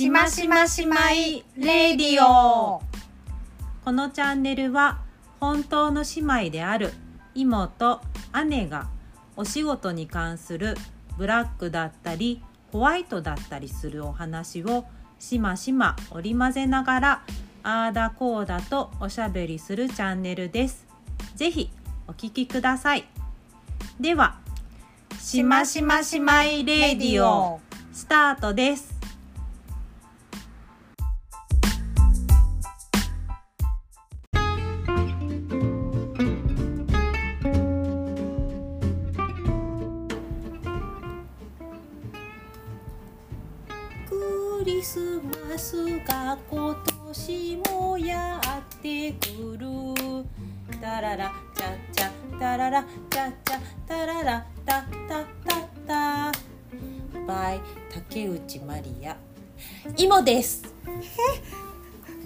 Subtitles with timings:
[0.00, 2.80] しましましまいレディオ。
[3.84, 5.00] このチャンネルは
[5.40, 6.94] 本当の姉妹である
[7.34, 8.00] 妹
[8.46, 8.88] 姉が
[9.36, 10.74] お仕事に関する
[11.18, 12.42] ブラックだったり
[12.72, 14.86] ホワイトだったりするお話を
[15.18, 17.22] しましま織り交ぜながら
[17.62, 20.86] あーだこーだとおしゃべりするチャンネルです。
[21.34, 21.70] ぜひ
[22.08, 23.04] お聞きください。
[24.00, 24.38] では
[25.18, 27.60] しましましまいレディオ
[27.92, 28.89] スタートです。
[60.34, 60.62] です。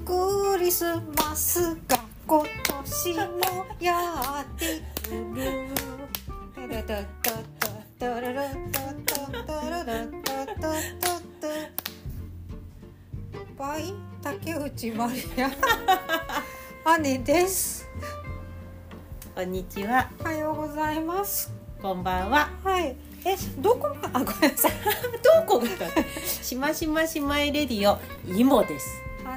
[0.04, 0.84] クリス
[1.16, 2.44] マスが今
[2.84, 5.68] 年もやってくる。
[13.56, 15.50] バイ竹内まりや。
[17.00, 17.88] 姉です。
[19.34, 21.00] こんにちはおはようござい。
[21.00, 21.50] ます。
[21.80, 23.13] こんばんははい。
[23.26, 23.88] え、どこ？
[24.02, 24.72] ま、あ、ごめんなさい。
[25.22, 25.58] どこ？
[25.60, 25.66] が
[26.42, 27.98] しましましまいレディオ
[28.30, 28.86] イモです。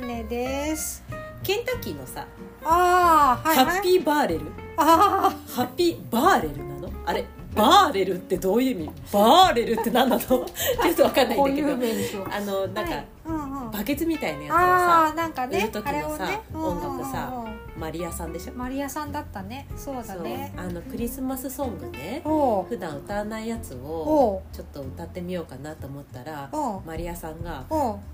[0.02, 1.04] 姉です。
[1.44, 2.26] ケンタッキーのさ、
[2.66, 3.66] ああ、はい、はい。
[3.66, 4.42] ハッピーバーレル？
[4.78, 6.92] あハッピーバーレルなの？
[7.06, 8.92] あれバーレルってどういう意味？
[9.14, 10.22] バーレルって何なの？
[10.28, 12.28] ちょっとわかんないんだけど。
[12.30, 13.08] あのなんか、はい。
[13.26, 13.72] うんうん。
[13.72, 16.42] バケツみたいなやつをあさあなんか売るね時のさね。
[16.54, 17.47] 音楽さうんうんうん
[17.78, 18.54] マリアさんでしょ？
[18.54, 19.68] マリアさんだったね。
[19.76, 20.52] そうだね。
[20.58, 22.22] あのクリスマスソングね。
[22.24, 26.50] 普段歌わないやつをちょっと歌ってみようかなと思ったら
[26.86, 27.64] マリアさんが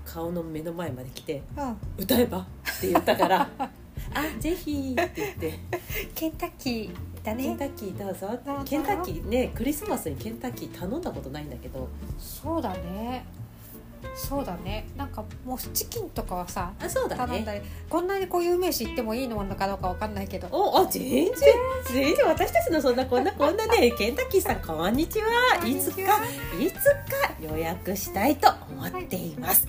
[0.04, 2.38] 顔の目の前まで来てうん「歌えば?」
[2.76, 5.58] って言ったから「あぜひ」って言って。
[6.14, 7.44] ケンタッキーだね。
[7.44, 8.28] ケンタッキーどうぞ。
[8.64, 11.88] ケンタッキーねクリスマスにケンタッキー頼んだことないんだけど。
[12.18, 13.24] そうだね
[14.14, 14.86] そうだね。
[14.96, 17.26] なんかもうチキンとかはさあそうだね。
[17.26, 20.48] 頼んだりこんなにこういう名詞言ってもいいのかどうかわかんないけど。
[20.50, 21.34] おあ全然
[21.92, 25.26] 全然私たちのそんなこんな こんなねケンタッキーさんこんにちは。
[25.64, 26.00] いつか
[26.58, 29.66] いつか予約したいと思っています、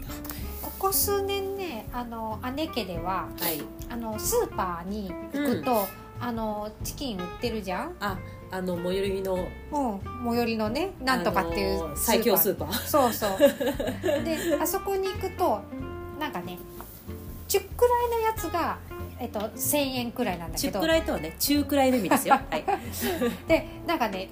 [0.61, 3.61] ここ数年ねあの姉家でははい。
[3.89, 5.85] あのスーパーに行くと、
[6.19, 7.95] あのチキン売ってるじゃん。
[7.99, 8.17] あ
[8.51, 9.35] あの最寄りの
[9.71, 12.71] うん最寄りのねなんとかっていうあの最強スーーパー。
[12.71, 13.39] そうそう。
[14.23, 15.61] であそこに行くと
[16.19, 16.57] なんかね
[17.47, 18.77] 10くらいのやつが、
[19.19, 22.35] えっと、1000円くらいなんだけ中どくらいとはね中くらいの意味ですよ。
[22.49, 22.65] はい。
[23.47, 24.29] でなんかね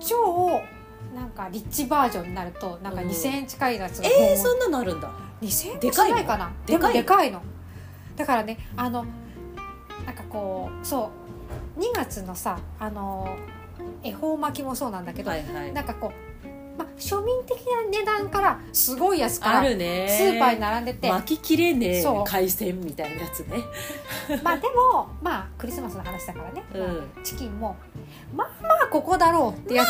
[0.00, 0.60] 超
[1.14, 5.10] なんかリッチバージョンになるとなんかうん2000円近いやつがえー、そんなのあるんだ。
[5.42, 7.00] 2000円でかいかなでかいの。
[7.00, 7.42] でかいの？
[8.16, 9.04] だからねあの
[10.06, 11.25] なんかこうそう
[11.76, 13.36] 2月のさあの
[14.02, 15.72] 恵方巻きもそうなんだけど、はいはい。
[15.72, 16.12] なんかこ
[16.44, 20.06] う、まあ、庶民的な値段からすごい安からあるね。
[20.08, 23.58] スーパーに並んでて、巻ききれねえ海鮮みたいなやつね。
[24.42, 26.80] まあでもまあクリスマスの話だからね、うん。
[26.80, 27.76] まあチキンも
[28.34, 29.88] まあまあここだろうってやつ、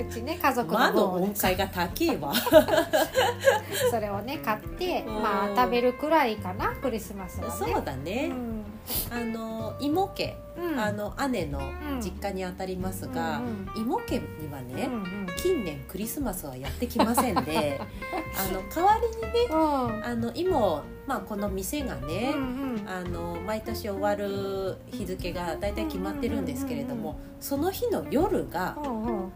[0.00, 2.32] うちね家族魔のの分音階が高えわ。
[3.90, 5.22] それをね買って、うん。
[5.22, 7.72] まあ食べるくらいかなクリスマスはね。
[7.72, 8.65] そうだね、うん
[9.10, 10.80] あの妹家、うん。
[10.80, 12.00] あの姉のうん。
[12.00, 15.26] 実家にあたりますが、うん妹家にはね、うんうん。
[15.36, 17.80] 近年クリスマスはやってきませんで
[18.36, 20.04] あの代わりにねうん。
[20.04, 22.42] あの今、まあ、この店がね、うん
[22.80, 22.88] うん。
[22.88, 29.32] あの毎年終わる日付が大体決まってるんですけれども、その日の夜がうんうん。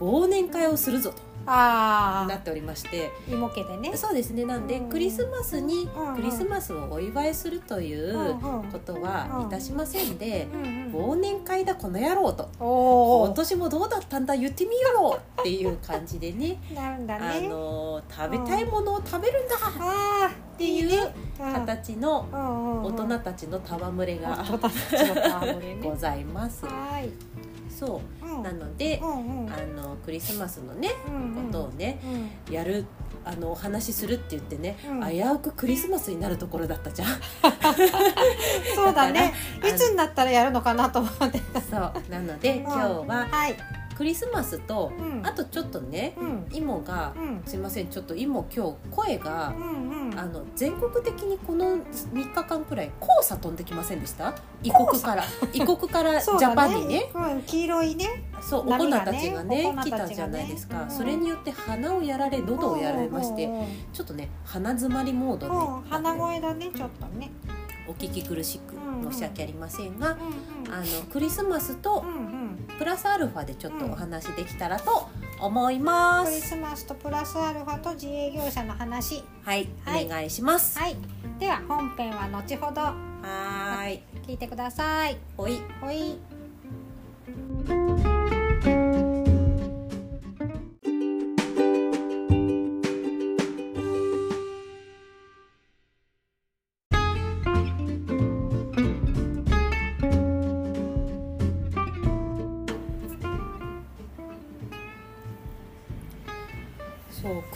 [0.00, 3.10] 忘年会をするぞとなっておりまして。
[3.28, 3.96] 妹家でね。
[3.96, 4.44] そうですね。
[4.44, 4.88] なんでうん。
[4.88, 8.34] クリスマスにうんクリスマスをお祝いするという
[8.72, 10.46] ことはいたしませんで
[10.92, 12.48] 忘年会だこの野郎と。
[13.26, 16.58] 今年もどうだったんだ言ってみようっていう感じでね。
[16.74, 22.28] なるんだあねの食べたいものを食べるんだっあていうあ形の
[22.84, 24.44] 大大人たちの戯れが
[25.82, 26.64] ございます。
[26.66, 27.10] はい
[27.80, 28.26] そう。
[28.26, 28.42] うん。
[28.42, 29.52] なのでうんうん。
[29.52, 31.46] あのクリスマスのねうんうん。
[31.46, 31.98] ことをね
[32.48, 32.54] うん。
[32.54, 32.84] やる
[33.24, 35.08] あのお話しするって言ってね、うん。
[35.08, 37.08] 危うくクリスマスになるところだったじゃん。
[38.74, 39.32] そうだね。
[39.66, 41.40] いつになったらやるのかなと思って。
[41.70, 41.92] そう。
[42.10, 42.78] なので今日
[43.08, 45.26] ははいククリスマスとうん。
[45.26, 46.56] あとちょっとねうん。
[46.56, 47.42] イモがうん。
[47.44, 50.18] すいませんちょっとイモ今日声がうんうん。
[50.18, 54.34] あの全国的にこの3日間くらい黄砂飛んできませんでした？
[54.62, 57.10] 異国から異国からジそうだャパンにね？
[57.14, 58.24] うん、黄色いね。
[58.40, 60.06] そうお粉波がねたちがねお粉たちがね。
[60.06, 60.90] 来たじゃないですか、うん。
[60.90, 63.50] それによって鼻をやられ喉をやられまして
[63.92, 67.30] ちょっとね鼻詰まりモードで、うん鼻声だねちょっとね。
[67.86, 69.12] お聞き苦しくうん。
[69.12, 70.18] 申し訳ありませんが、うん
[70.64, 70.72] うん。
[70.72, 72.39] あのクリスマスとうんうん
[72.80, 75.06] プラスアルファでちょっとお話できたらと
[75.38, 79.22] 思います、クリスマスとプラスアルファと自営業者の話。
[79.44, 80.06] はい、はい。
[80.06, 80.78] お願いします。
[80.78, 80.96] はい。
[81.38, 82.80] では本編は後ほど。
[82.80, 84.02] はーい。
[84.26, 85.18] 聞いてください。
[85.36, 85.60] ほい。
[85.82, 86.16] ほい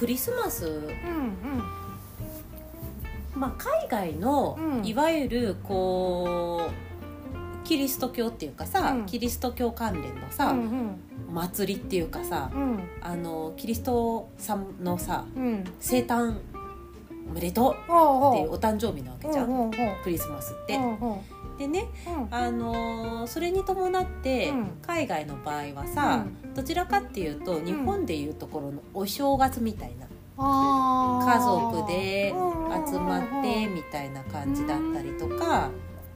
[0.04, 0.66] クリスマス。
[0.66, 0.92] うんうん。
[3.34, 4.86] まあ海外の、うん。
[4.86, 9.06] いわゆるこうキリスト教っていうかさ、うん。
[9.06, 11.00] キリスト教関連のさ、うん
[11.32, 12.80] 祭りっていうかさうん。
[13.00, 15.64] あのキリストさんのさうん。
[15.80, 16.34] 生誕
[17.26, 17.76] おめでとうっ
[18.36, 19.70] ていうお誕生日なわけじゃん、
[20.02, 20.76] クリスマスって。
[20.76, 22.34] おうおうでねうん。
[22.34, 24.66] あのーそれに伴って、うん。
[24.82, 30.06] 海外の場合はさ、どちらかっていうと日本でいうところのお正月みたいな、
[30.36, 31.32] あー。
[31.32, 32.28] 家族で
[32.90, 35.70] 集まってうんみたいな感じだったりとか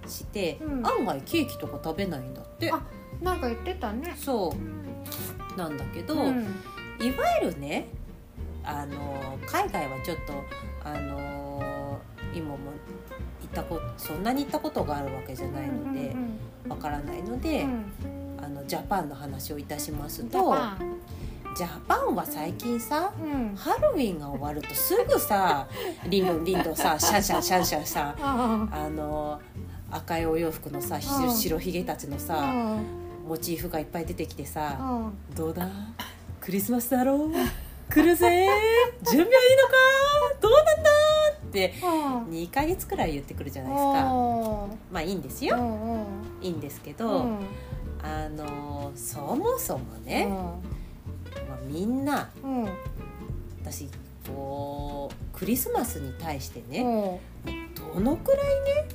[0.06, 0.86] して、うん。
[0.86, 2.70] 案外ケーキとか食べないんだって。
[2.70, 2.80] あ
[3.22, 4.14] なんか言ってたね。
[4.16, 5.58] そう。
[5.58, 6.44] なんだけど、うん。
[7.00, 7.88] いわゆるね
[8.64, 10.32] あの海外はちょっと
[10.84, 11.98] あの
[12.34, 13.17] 今も行
[13.48, 16.38] ったことそんなに行ったことがあるわけじゃないのでうん
[16.70, 17.84] わからないのうで、ん。
[18.42, 20.28] あのジャパンの話をいたしますうん。
[20.30, 20.54] と
[21.56, 23.56] ジャパンは最近さうん。
[23.56, 25.66] ハロウィンが終わるとすぐさ
[26.08, 28.88] リンドンリンドンさシャンシャンシャンシャンさ ああ。
[28.88, 29.40] の
[29.90, 32.84] 赤いお洋服のさ白ひげたちのーさうん。
[33.28, 35.34] モチーフがいっぱい出てきてさうん。
[35.34, 35.68] どうだ？
[36.40, 37.30] クリスマスだろう？
[37.92, 38.46] 来るぜ？
[39.02, 40.07] 準備はいいのか？
[41.66, 42.24] ってうん。
[42.30, 43.90] 2ヶ月くらい言ってくるじゃないですか。
[44.92, 45.56] まあいいんですよ。
[45.56, 46.04] うんうん。
[46.42, 47.40] いいんですけうどん
[48.02, 52.30] あのそもそもね、まあ、みんな
[53.62, 53.88] 私
[54.26, 57.74] こうクリスマスに対してねうん。
[57.94, 58.46] どのくらい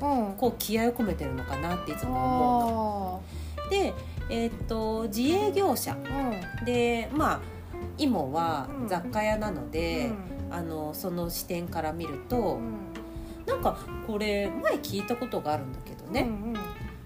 [0.01, 0.33] うん。
[0.33, 3.21] こう気合を込めてるのかなっていつも思
[3.61, 3.69] うの。
[3.69, 3.93] で、
[4.29, 5.95] えーっと自営業者。
[5.95, 6.65] うん。
[6.65, 7.39] でまあ
[7.97, 8.87] イモはうん。
[8.87, 12.93] 雑貨屋なので、うんあのその視点から見ると、うん。
[13.45, 13.77] なんか
[14.07, 16.53] これ前聞いたことがあるんだけどね、うん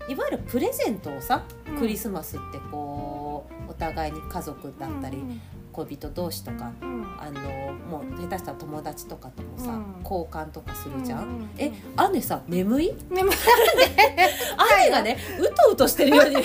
[0.10, 1.78] いわゆるプレゼントをさうん。
[1.80, 5.42] クリスマスってこうお互いに家族だったり、うん
[5.74, 7.06] 恋人同士とかうん。
[7.20, 7.40] あの
[7.74, 10.02] もう下手したら友達とかともさ、うん。
[10.04, 11.24] 交換とかするじゃん。
[11.24, 11.72] ううえ
[12.14, 12.94] 姉さ眠い？
[13.10, 13.34] 眠い。
[14.86, 16.36] 姉がねうとうとしてるように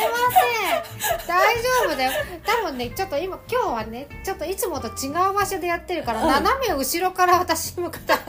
[0.00, 1.26] ません。
[1.26, 2.12] 大丈夫だよ。
[2.44, 6.28] 多分ねちょっと今今日はねちょっといつもと違う場所でやってるから、うん。
[6.28, 8.12] 斜め後ろから私向かって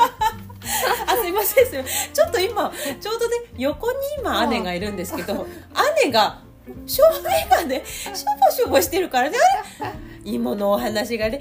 [1.07, 2.13] あすいませんすいません。
[2.13, 5.47] ちょっと今ちょうどね横に今姉がいるんですけど
[6.03, 6.39] 姉が
[6.85, 9.37] 照明がねしょぼしょぼしてるからね。
[9.79, 10.08] あれ？
[10.23, 11.39] 芋のお話がね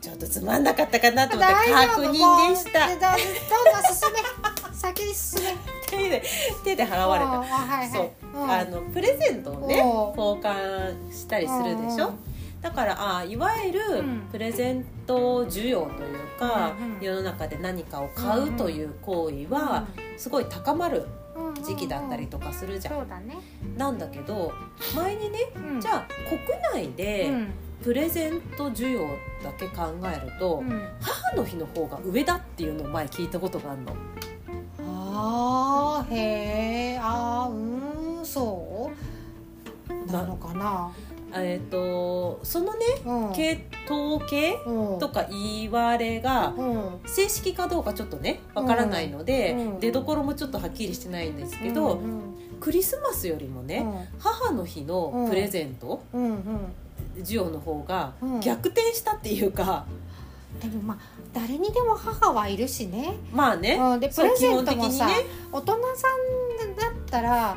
[0.00, 2.12] ちょっとつまんなかったかなと思って確認
[2.50, 2.88] でした。
[2.88, 4.72] どんどん進め。
[4.72, 5.56] 先に進め。
[5.90, 6.22] 手で
[6.64, 7.90] 手で払われあたはいはい。
[7.90, 8.50] そう、ん。
[8.50, 12.14] あのプレゼントをねお交換したりするでしょ、うん。
[12.62, 14.28] だからあいわゆるうん。
[14.32, 19.86] プレゼント需要というか、うんうん世の中で何かを買うという行為は
[20.16, 22.94] すごい高まるうん時期だったりとかするじゃん。
[22.94, 23.06] そう
[23.76, 24.52] なんだけど
[24.94, 25.80] 前にねうん。
[25.80, 26.06] じゃあ
[26.72, 29.06] 国内でうんプレゼント需要
[29.42, 30.88] だけ考えると、うん。
[31.00, 33.96] 母の日の方が上だっていうのを前聞いたことがあるの。
[35.12, 38.90] あーへえあーうーんそ
[39.88, 40.12] う？
[40.12, 40.92] なのかな？
[41.32, 43.32] えっ、とそのねうん。
[43.32, 44.98] 系統計うん。
[44.98, 47.00] とか言われがうん。
[47.06, 49.80] 正式かどうかちょっとねわからないので、うん。
[49.80, 52.20] 出どころもちょっとはっきりしてないんですけど、うん
[52.60, 53.86] クリスマスよりもね、
[54.18, 56.22] 母の日のプレゼント、うん。
[56.22, 56.40] うんうん
[57.18, 58.40] 需要の方がうん。
[58.40, 59.86] 逆転したっていうか、
[60.60, 60.98] でもまあ
[61.32, 65.14] 誰にでも母はいるしね、まあね、うん、でプレゼントもさ、ね。
[65.52, 66.08] 大人さ
[66.66, 67.56] んだったら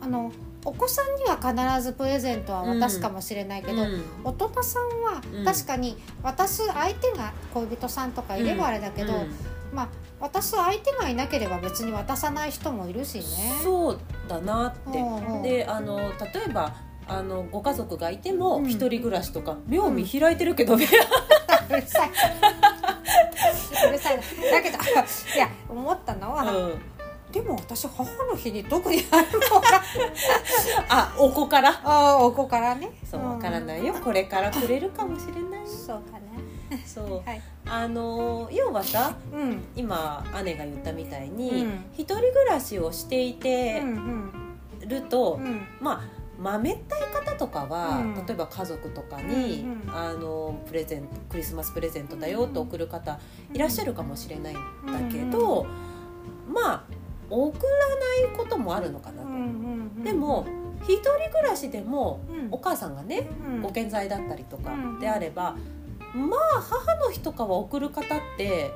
[0.00, 0.32] あの
[0.64, 4.02] お子さんには必ずプレゼントは渡すかもしれないけど、うん。
[4.24, 5.44] 大人さんはうん。
[5.44, 9.30] 確かに渡す相手が恋人さんとかいればあれだけど、うん。
[9.72, 9.88] まあ
[10.20, 13.24] 渡す相手がいなければ別に渡さない人もいるしね。
[13.62, 15.42] そうだなって、うんうん。
[15.42, 16.06] であの例
[16.48, 16.74] えば
[17.08, 18.68] あのご家族がいてもうん。
[18.68, 20.86] 一人暮らしとか妙見開いてるけどね、
[21.70, 22.10] うるさい。
[23.88, 24.16] うるさい。
[24.50, 26.82] だけどいや思ったのは、うん。
[27.32, 29.82] でも私母の日に特にあるのか
[30.88, 31.70] あお子から？
[31.84, 32.90] ああお子からね。
[33.10, 33.94] そうわからないよ。
[34.02, 35.66] これからくれるかもしれない。
[35.66, 36.82] そうかね。
[36.86, 37.22] そう。
[37.28, 37.42] はい。
[37.66, 39.62] あの要はさうん。
[39.76, 41.84] 今姉が言ったみたいに、うん。
[41.94, 44.32] 一人暮らしをしていてうん。
[44.86, 45.66] ると、うん。
[45.80, 53.18] まあ豆ったい方とかは、うん例えば家族とかに、うんうんあのプレゼントクリスマスプレゼントだよと送る方
[53.52, 55.66] いらっしゃるかもしれないんだけど、
[56.48, 56.84] まあ
[57.30, 59.28] 送らないこともあるのかなと。
[59.28, 59.40] うんうん
[59.96, 60.46] うんでも
[60.84, 62.20] 一人暮らしでも
[62.52, 63.28] お母さんがね
[63.60, 65.56] ご健在だったりとかであれば、
[66.14, 68.70] まあ母の日とかは送る方って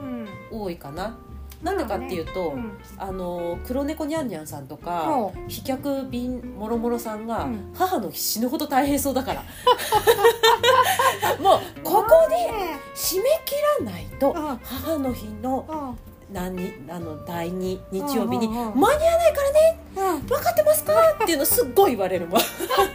[0.50, 1.16] 多いかな。
[1.62, 2.73] なんでかっていうと、うん。
[2.99, 7.73] あの黒猫にゃんにゃんさんとか、ほ飛脚便もろもろさんが、うん。
[7.75, 9.42] 母の日死ぬほど大変そうだから。
[11.40, 12.81] もうここでね。
[12.95, 13.54] 締め切
[13.85, 14.61] らないとうん。
[14.62, 16.12] 母の日のうん。
[16.35, 20.21] 何にあの第2日曜日に間に合わないからねうん。
[20.26, 20.92] 分かってますか？
[21.23, 22.40] っていうのすっごい言われるもん。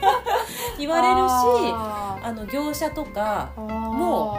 [0.79, 1.21] 言われるし
[1.73, 3.61] ああの業者とかー。
[3.61, 4.37] も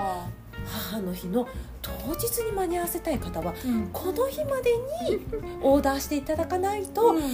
[0.67, 1.47] 母の日の
[1.83, 3.89] 当日に間に合わせたい方はうん。
[3.93, 4.71] この日まで
[5.11, 5.21] に
[5.63, 7.29] オーダーしていただかないと無うん。
[7.29, 7.33] 理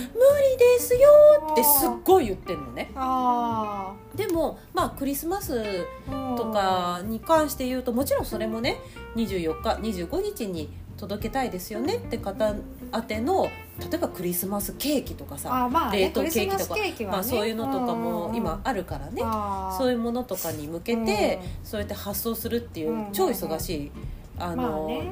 [0.59, 1.09] ですよ
[1.53, 2.91] ってすっごい言ってるのね。
[2.95, 8.79] あでもまあクリスマスーとかに関して言うともちろんそれもね
[9.17, 9.71] 24日
[10.07, 12.55] 25日に届けたいですよねって方
[12.95, 13.49] 宛ての
[13.81, 17.07] 例えばクリスマスケーキとかさまあね冷凍ケーキとかね。
[17.07, 19.21] まあ、そういうのとかも今あるからね。
[19.77, 21.67] そういいうものとかに向けてうん。
[21.67, 23.03] そうやって発送するっていうん。
[23.05, 23.91] う超忙しい
[24.39, 25.11] あまあのね。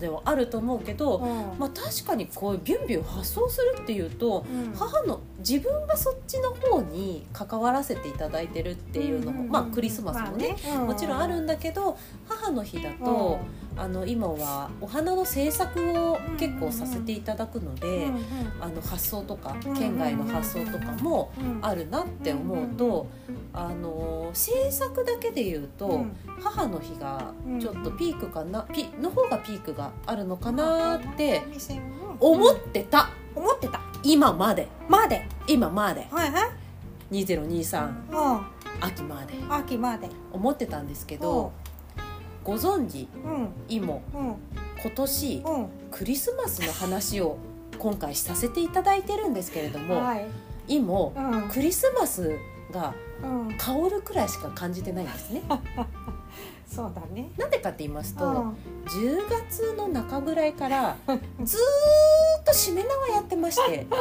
[0.00, 1.58] でもあると思うけどうん。
[1.58, 4.74] まあ確かにこうビュンビュン発送するっていうとうん。
[4.74, 11.96] 母の自分がそっちの方に関わらせていただいてるっていうのも、んんんまあクリスマスもね,、まあもちろんあるんだけど
[12.28, 13.38] 母の日だと、
[13.76, 18.08] あの今はお花の制作を結構させていただくので、
[18.60, 23.06] あの発送とかうん県外の発送とかもうんあるなって思うと、
[23.52, 26.16] あの制作だけで言うと、うん。
[26.40, 31.42] 母の日がちょっとピークかな、ピの方がピークがあるのかなって
[32.20, 33.10] 思ってた。
[33.34, 33.80] 思ってた。
[34.02, 34.68] 今まで。
[34.88, 35.26] まで。
[35.46, 36.06] 今まで。
[36.10, 36.50] はいはい。
[37.12, 38.46] 2023うん。
[38.80, 39.34] 秋まで。
[39.48, 40.08] 秋まで。
[40.32, 41.52] 思ってたんですけど
[42.44, 43.08] ご存知？
[43.24, 43.94] うん今？
[43.94, 44.36] うん
[44.82, 45.42] 今年？
[45.44, 47.36] うんクリスマスの話を
[47.78, 50.26] 今回させていただいてるんですけれども、はい。
[50.68, 51.48] 今うん。
[51.50, 52.36] クリスマス
[52.72, 53.56] がうん。
[53.58, 55.42] 香るくらいしか感じてないんですね。
[56.66, 57.30] そうだね。
[57.36, 58.56] なんでかって言いますと、うん。
[58.86, 60.96] 10月の中ぐらいから
[61.44, 63.86] ずーっとしめ縄やってまして。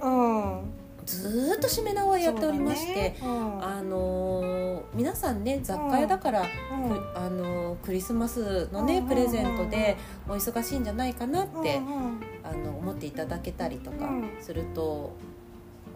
[0.00, 3.50] なうんずーっとしめ縄やっておりまして、そうだね。
[3.62, 6.42] あのー皆さんね雑貨屋だから、
[6.72, 6.84] うん。
[6.90, 6.98] うん。
[6.98, 9.96] くあのークリスマスのね、うんプレゼントで
[10.28, 11.80] お忙しいんじゃないかなって、
[12.44, 14.30] あの思っていただけたりとかうん。
[14.40, 15.12] すると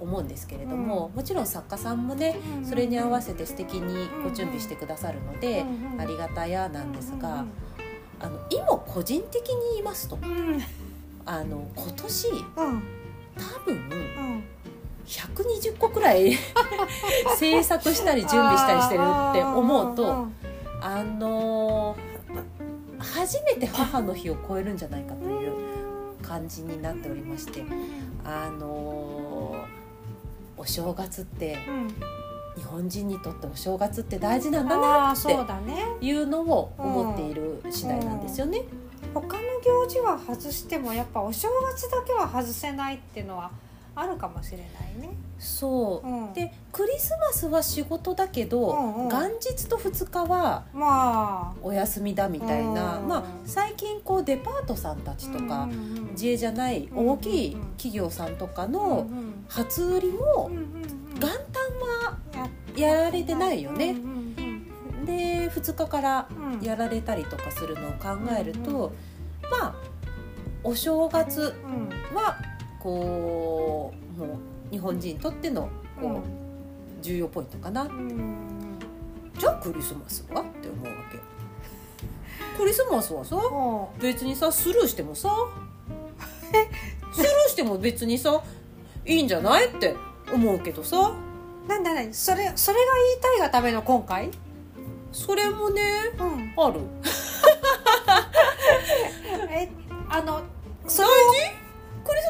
[0.00, 5.64] 思うんですけれども、もちろん作家さんもねうんそれに合わせて素敵にご準備してくださるので、
[5.98, 7.50] ありがたやなんですが、うん。
[8.18, 10.58] あの今個人的に言いますとうん。
[11.26, 12.82] あの今年うん。
[13.36, 14.44] 多分うん
[15.06, 16.36] 120個くらい
[17.36, 20.26] 制作したり準備したりしてるって思うと
[20.80, 21.96] あの
[22.98, 25.52] 初めて母の日を超えるんじゃないかという
[26.22, 27.64] 感じになっておりまして
[28.24, 29.64] あの
[30.56, 31.94] お正月ってうん
[32.56, 35.22] 日本人にとってお正月って大事なんだあなっ
[36.00, 38.62] ていうのを思っている次第なんですよね。
[39.12, 43.50] 他の行事は外してもやっぱお正月だけは外せないっていうのは
[43.96, 44.66] あるかもしれない
[45.00, 45.16] ね。
[45.38, 46.06] そう。
[46.06, 49.08] うん、でクリスマスは仕事だけど、うんうん。
[49.08, 51.58] 元日と2日はまあ。
[51.62, 53.08] お休みだみたいな、うん。
[53.08, 55.66] まあ、最近こうデパートさんたちとか、
[56.12, 59.06] 自営じゃないうん大きい企業さんとかうんの
[59.48, 60.50] 初売りも
[61.14, 61.30] 元旦
[61.80, 62.18] は
[62.76, 63.96] やられてないよね。
[65.06, 66.28] で2日から
[66.60, 68.92] やられたりとかするのを考えると、
[69.42, 69.74] うんまあ
[70.62, 72.16] お正月うん。
[72.16, 72.36] は
[72.86, 75.62] こうもう日本人にとっての
[76.00, 76.22] こう、うん。
[77.02, 77.82] 重要ポイントかな。
[77.82, 78.78] うん。
[79.36, 81.18] じゃあクリスマスはって思うわけ。
[82.56, 84.00] クリスマスはさうん。
[84.00, 85.28] 別にさスルーしてもさ
[87.12, 88.40] スルーしても別にさ
[89.04, 89.96] いいんじゃないって
[90.32, 91.12] 思うけどさ。
[91.66, 94.30] なんだなそれそれが言いたいがための今回？
[95.10, 95.82] それもね
[96.20, 96.54] うん。
[96.56, 96.80] ある。
[99.50, 99.68] え
[100.08, 100.40] あの
[100.88, 101.12] そ大れ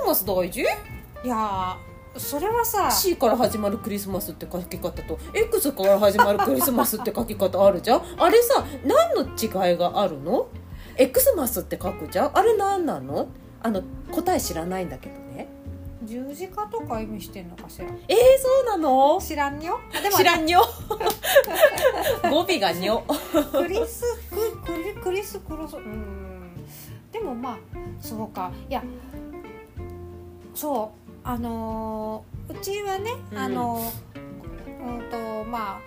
[0.07, 0.61] マス大事？
[0.61, 0.65] い
[1.29, 8.03] やーそれはさ C から始まるクリスマスって書き方と X から始まるクリスマスって書き方あるじゃん？
[8.17, 10.49] あれさ何の違いがあるの
[10.97, 12.39] ？X マスって書くじゃん？
[12.39, 13.29] あれ何なの？
[13.63, 13.83] あの
[14.13, 15.49] 答え知らないんだけどね。
[16.05, 17.87] 十字架とか意味してんのかしら？
[17.87, 19.19] えー、そうなの？
[19.21, 19.81] 知らんよ。
[19.95, 20.63] あでも知らんよ。
[22.31, 23.03] 語尾がにょ。
[23.53, 26.53] クリスククリクリスクロスうん。
[27.13, 27.59] でもまあ
[28.01, 28.53] そうか。
[28.71, 28.83] いや
[30.57, 33.39] そうあのーうちはね、うん。
[33.39, 34.17] あのー
[34.87, 35.81] うんとまあ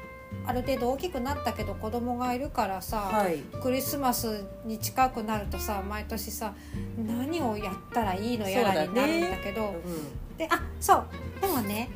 [0.45, 3.39] ある程度大きくなったけど子供がいるからさ、はい。
[3.61, 6.53] クリスマスに近くなるとさ毎年さ
[6.97, 11.05] 何をやったらいいのやらになるんだけどうであそう
[11.41, 11.89] でもね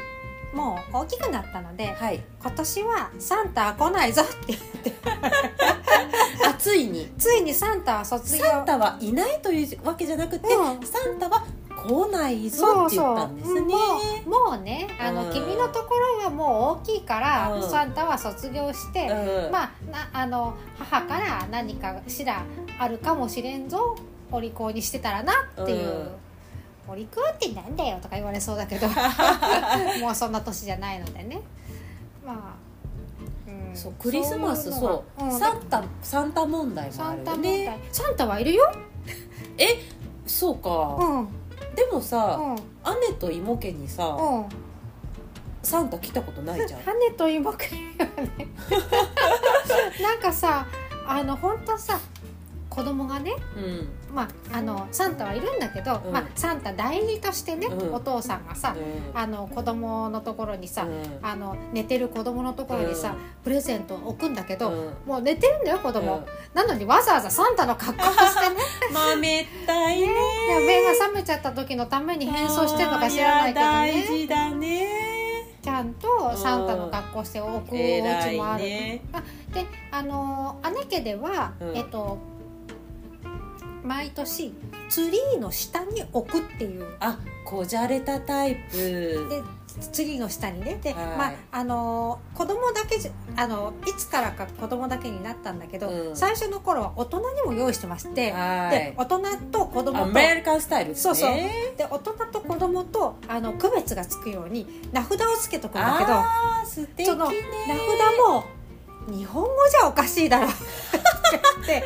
[0.53, 2.23] もう大きくなったのでん、はい。
[2.41, 4.53] 今年はサンタ来ないぞって。
[6.47, 7.11] あついに。
[7.17, 8.45] ついにサンタは卒業。
[8.45, 10.85] サンタはいないというわけじゃなくて、うん。
[10.85, 11.43] サンタは
[11.83, 13.61] 来ないぞって言ったんですね。
[13.61, 13.67] も
[14.25, 15.33] うもうねあの、うん。
[15.33, 17.69] 君のところはもう大きいから、うん。
[17.69, 19.51] サンタは卒業して、うん。
[19.51, 22.43] まあなあの母から何かしら
[22.79, 23.95] あるかもしれんぞ
[24.31, 25.87] お利口にしてたらなっていう。
[26.87, 26.93] うん。
[26.93, 28.87] お利口ってなんだよとか言われそうだけど。
[29.99, 31.41] もうそんな年じゃないのでね。
[32.25, 32.37] まあ、
[33.47, 33.75] うん。
[33.75, 35.23] そうクリスマスいそう。
[35.23, 35.39] うん。
[35.39, 38.71] サンタサンタ問題もあるよサンタ問題、ねサンタはいるよ。
[40.25, 41.42] そうか、うんうん
[41.75, 42.55] でもさ、うん。
[43.01, 44.45] 姉と妹家にさ、うん。
[45.63, 46.81] サンタ来たことないじゃん。
[46.83, 47.65] 羽と妹家
[47.99, 48.05] は
[48.37, 48.47] ね。
[50.01, 50.67] なんかさ
[51.05, 51.99] あの本当さ
[52.69, 56.11] 子供がねうんまああのサンタはいるんだけど、うん。
[56.13, 57.93] まあ、サンタ代理としてね、うん。
[57.93, 59.19] お父さんがさ、うん。
[59.19, 61.19] あの子供のところにさ、うん。
[61.21, 63.17] あの寝てる子供のところにさ、うん。
[63.43, 64.93] プレゼントを置くんだけど、うん。
[65.05, 66.25] もう寝てるんだよ子供、うん。
[66.53, 68.55] なのにわざわざサンタの格好をしてね。
[68.93, 70.07] 豆ったいね。
[70.07, 75.13] で目が覚めちゃった時のために変装してるのか知らないけどあーいや大ね事だね。
[75.63, 79.01] ちゃんとサンタの格好しておくお家もある、ね。
[79.53, 81.77] であのー姉家では、うん。
[81.77, 82.17] えっと
[83.83, 84.53] 毎年
[84.89, 86.85] ツリーの下に置くっていう。
[86.99, 88.77] あこじゃれたタイプ。
[89.29, 89.43] で
[89.91, 90.79] ツリーの下にね。
[90.81, 91.05] で、はい。
[91.17, 96.15] まああのー子供だけじゃあのいつからか子供だけになったんだけど、うん。
[96.15, 98.71] 最初の頃は大人にも用意してまして、はい。
[98.71, 100.95] で大人と子供とアメリカンスタイルね。
[100.95, 101.35] そうそう。
[101.35, 107.05] で大人と子供とあの区別がつくように名札をつけとくんだけどあー素敵ね。
[107.05, 108.43] その名札も
[109.09, 110.47] 日本語じゃおかしいだろ
[111.37, 111.83] って。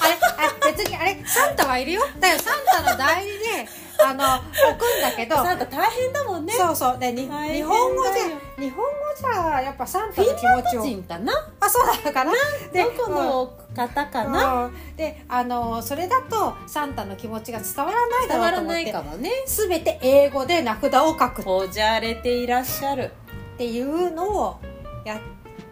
[0.00, 2.02] あれあれ別にあれサンタはいるよ。
[2.18, 3.68] だよサンタの代理で
[4.02, 4.24] あの
[4.70, 5.36] 置くんだけど。
[5.36, 6.52] サンタ大変だもんね。
[6.52, 6.98] そうそう。
[6.98, 11.32] で日本語じゃ日本語じゃやっぱサンタの気持ちを人かな。
[11.60, 12.32] あそうなのかな？
[12.72, 14.96] でどこの方かな、うん。
[14.96, 18.90] であのそれだとサンタの気持ちが伝わらないだ伝わらなろうと思って。
[18.90, 19.30] いかもね。
[19.46, 23.12] 全て英語で名札を書くっこじゃれていらっしゃる。
[23.58, 24.60] ていうのを
[25.04, 25.20] や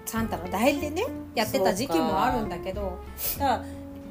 [0.09, 2.99] サンタの代理でねやってた時期もあるんだけど
[3.39, 3.63] だ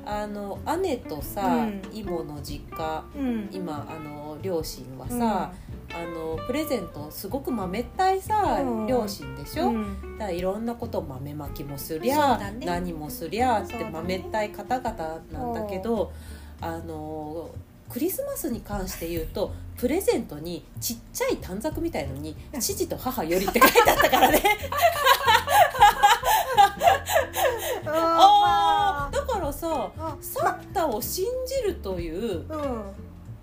[0.05, 1.81] あの姉とさ、うん。
[1.91, 3.49] 妹の実家うん。
[3.51, 5.21] 今あの両親はさ、うん。
[5.21, 5.51] あ
[6.09, 8.87] のプレゼントすごく豆ったいさ、うん。
[8.87, 10.17] 両親でしょ、うん。
[10.17, 12.65] だからいろんなこと豆まきもすりゃ、だね。
[12.65, 16.13] 何もすりゃって豆ったい方々なんだけど、
[16.61, 17.49] あの
[17.89, 24.41] クリスマスに関して言うとプレゼントにちっちゃい短冊みたいのに「父と母より」って書いてあったからね
[27.85, 30.15] あーだからさあ。
[30.21, 32.45] サンタを信じるというう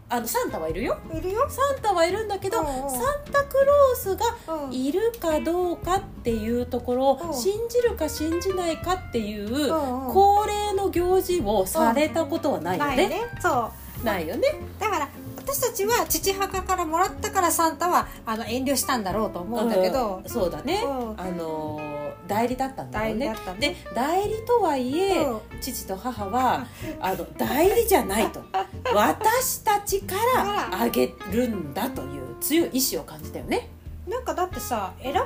[0.08, 0.98] あのサンタはいるよ。
[1.12, 1.46] んいるよ。
[1.48, 2.90] サンタはいるんだけど、うんうん。
[2.90, 3.00] サン
[3.32, 4.26] タクロースが
[4.66, 4.72] うん。
[4.72, 7.34] いるかどうかっていうところをうん。
[7.34, 10.14] 信じるか信じないかっていううんうん。
[10.14, 12.96] 恒例の行事をされたことはないよね。
[12.96, 13.22] ないね。
[13.40, 13.70] そ
[14.02, 14.04] う。
[14.04, 14.48] ないよね。
[14.78, 20.20] だから私たちは父母からもらったからサンタはあの遠慮したんだろうと思うんだけど。
[20.22, 20.82] うん、そうだね。
[20.84, 21.20] うん。
[21.20, 21.93] あのー
[22.26, 23.34] 代理だったんだよね。
[23.46, 23.54] 代。
[23.58, 25.40] ねで代理とはいえ、うん。
[25.60, 26.66] 父と母は
[27.00, 28.42] あの代理じゃないと。
[28.94, 30.88] 私たちからあ。
[30.88, 33.68] げるんだという強い意志を感じたよね。
[34.08, 35.20] なんかだってさ選ぶ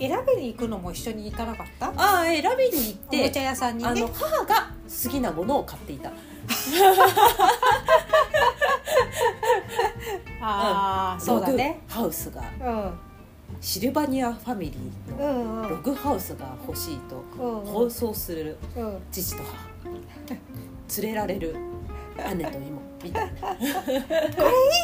[0.00, 1.86] 選びに行くのも一緒に行かなかった？
[1.96, 3.90] ああ選びに行っておもちゃ屋さんにね。
[3.90, 4.70] あの母が
[5.04, 6.10] 好きなものを買っていた。
[10.40, 11.80] ああ、そうだね。
[11.88, 12.42] ハウスが。
[12.60, 12.98] うん
[13.60, 15.68] シルバニアファミリーうのんうん。
[15.70, 17.66] ログハウスが欲しいとうんうん。
[17.66, 18.98] 放送するうん。
[19.10, 19.66] 父と母。
[21.02, 21.56] 連れられる
[22.36, 22.86] 姉と妹。
[23.04, 23.52] みたいな。
[23.52, 23.56] い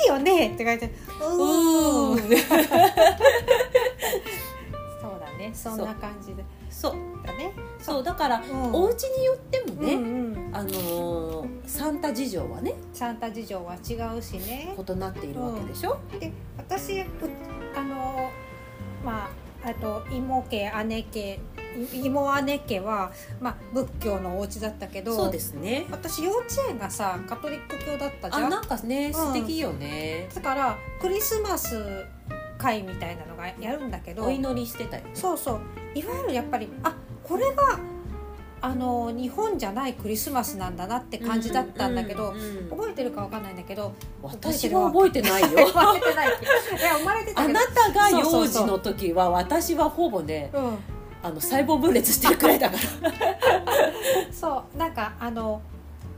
[0.05, 2.15] いよねって書いてうーん。
[2.15, 2.27] うそ
[5.09, 5.51] うだね。
[5.55, 6.45] そんな感じで。
[6.71, 6.93] そう。
[7.27, 7.53] だね。
[7.81, 8.75] そうだから、うん。
[8.75, 14.77] お家によってもね、うんうん、あのーサンタ事情はねサンタ事情は違うしね。
[14.77, 17.07] 異なっているわけでしょ、で私う
[17.77, 18.31] あの
[19.05, 19.31] ま
[19.65, 21.41] ああと妹家姉家
[21.95, 25.87] い妹姉家は、まあ、仏教のお家だったけどそうですね。
[25.91, 28.45] 私幼稚園がさカトリック教だったじゃん。
[28.47, 32.05] あなんかね素敵よね、だからクリスマス
[32.59, 35.11] 会みたいなのがやるんだけどお祈りしてたよね。
[35.15, 35.61] そうそう。
[35.95, 37.79] いわゆるやっぱりあこれが
[38.65, 45.49] あの日本じゃないクリスマスなんだなって感じだったんだけど、うんうんうん覚えてるかわかんないんだけど私は覚えてないよ。
[45.49, 50.79] 生まれてないいや生まれてたあなたが幼児の時は私はほぼねうん。
[51.23, 53.13] あの細胞分裂してるくらいだから。
[54.33, 54.79] そう。
[54.79, 55.61] なんかあの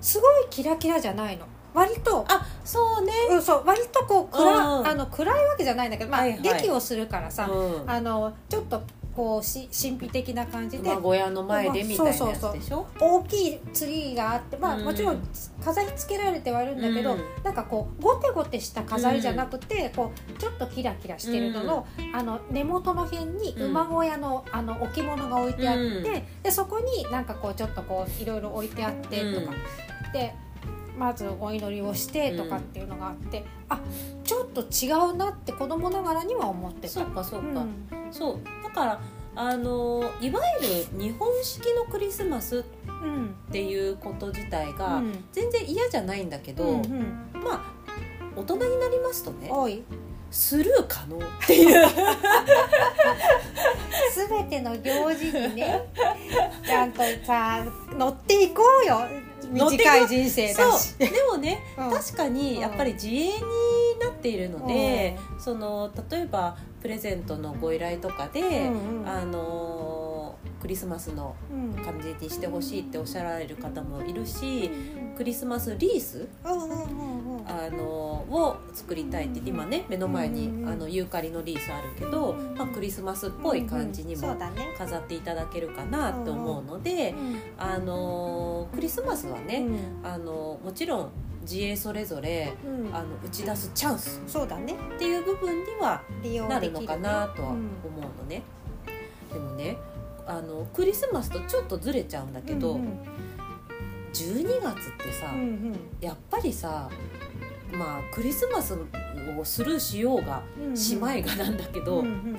[0.01, 1.47] すごいキラキラじゃないの。
[1.75, 2.25] 割と。
[2.29, 3.13] あそうね。
[3.31, 3.63] うん、そう。
[3.67, 4.87] 割とこう暗,、うん。
[4.87, 6.43] あの暗いわけじゃないんだけど、まあはいはい。
[6.43, 7.91] 劇をするからさ、うん。
[7.91, 8.83] あのちょっと
[9.15, 12.87] こうし神秘的な感じで馬小屋の前でみたいなやつでしょ？
[13.01, 14.85] 大きいツリーがあってまあ、うん。
[14.85, 15.23] もちろん
[15.65, 17.21] 飾り付けられてはいるんだけど、うん。
[17.45, 26.03] なんかこうゴテゴテした飾りじゃなくて、こうちょっとキラキラしてるのの,、あの根元の辺にうん馬小屋のあの置物が置いてあって、うん。
[26.43, 29.53] でそこになんかこうちょっとこういろいろ置いてあってとか、
[30.13, 30.35] で
[30.99, 33.81] まずお祈りをしてとかっていうのがあって、あ
[34.23, 36.89] ちょっと違うなって子供ながらには思ってた。
[36.89, 38.13] そうかそうか、うん。
[38.13, 38.41] そう。
[38.63, 39.01] だから
[39.37, 42.63] あのいわゆる日本式のクリスマスっ
[43.03, 45.25] うんていうこと自体がうん。
[45.33, 47.43] 全然嫌じゃないんだけど、うんうん。
[47.43, 47.63] まあ
[48.37, 49.51] 大人になりますとね
[50.31, 51.87] スルー可能っていう。
[54.13, 55.89] すべての行事にね
[56.65, 59.01] ちゃんとさ乗っていこうよ。
[59.51, 60.95] 短い人生だし。
[60.99, 61.91] でもねうん。
[61.91, 63.37] 確かにやっぱり自営にな
[64.25, 70.01] っているので、その例えばプレゼントのご依頼とかで、うんうんあの
[70.61, 71.85] クリスマスのうん。
[71.85, 74.71] 感じにしてほしいっておっしゃられる方もいるし
[75.15, 77.47] クリスマスリースうんうんうんうん。
[77.47, 84.35] あのを作りたいって今ね目の前にうんうんあのユーカリのリースあるけど、うんまあ、クリスマスっぽい感じにも
[84.79, 89.67] 飾っていただけるかなと思うので、うんあのクリスマスはね、
[90.03, 90.07] うん。
[90.07, 91.11] あのもちろん
[91.45, 92.95] 自営それぞれうん。
[92.95, 94.21] あの打ち出すチャンス。
[94.27, 94.75] そうだね。
[94.97, 98.43] っていう部分には利用なできるるのかなとは思うのね。
[99.33, 99.77] でもね
[100.27, 102.99] あのクリスマスとちょっとずれちゃうんだけど、うんうん。
[104.13, 105.79] 12月ってさ、うんうん。
[106.01, 106.89] やっぱりさ
[107.73, 108.75] まあクリスマス
[109.39, 110.77] をスルーしようがうんうん。
[110.77, 112.39] しまいがなんだけど、うんうん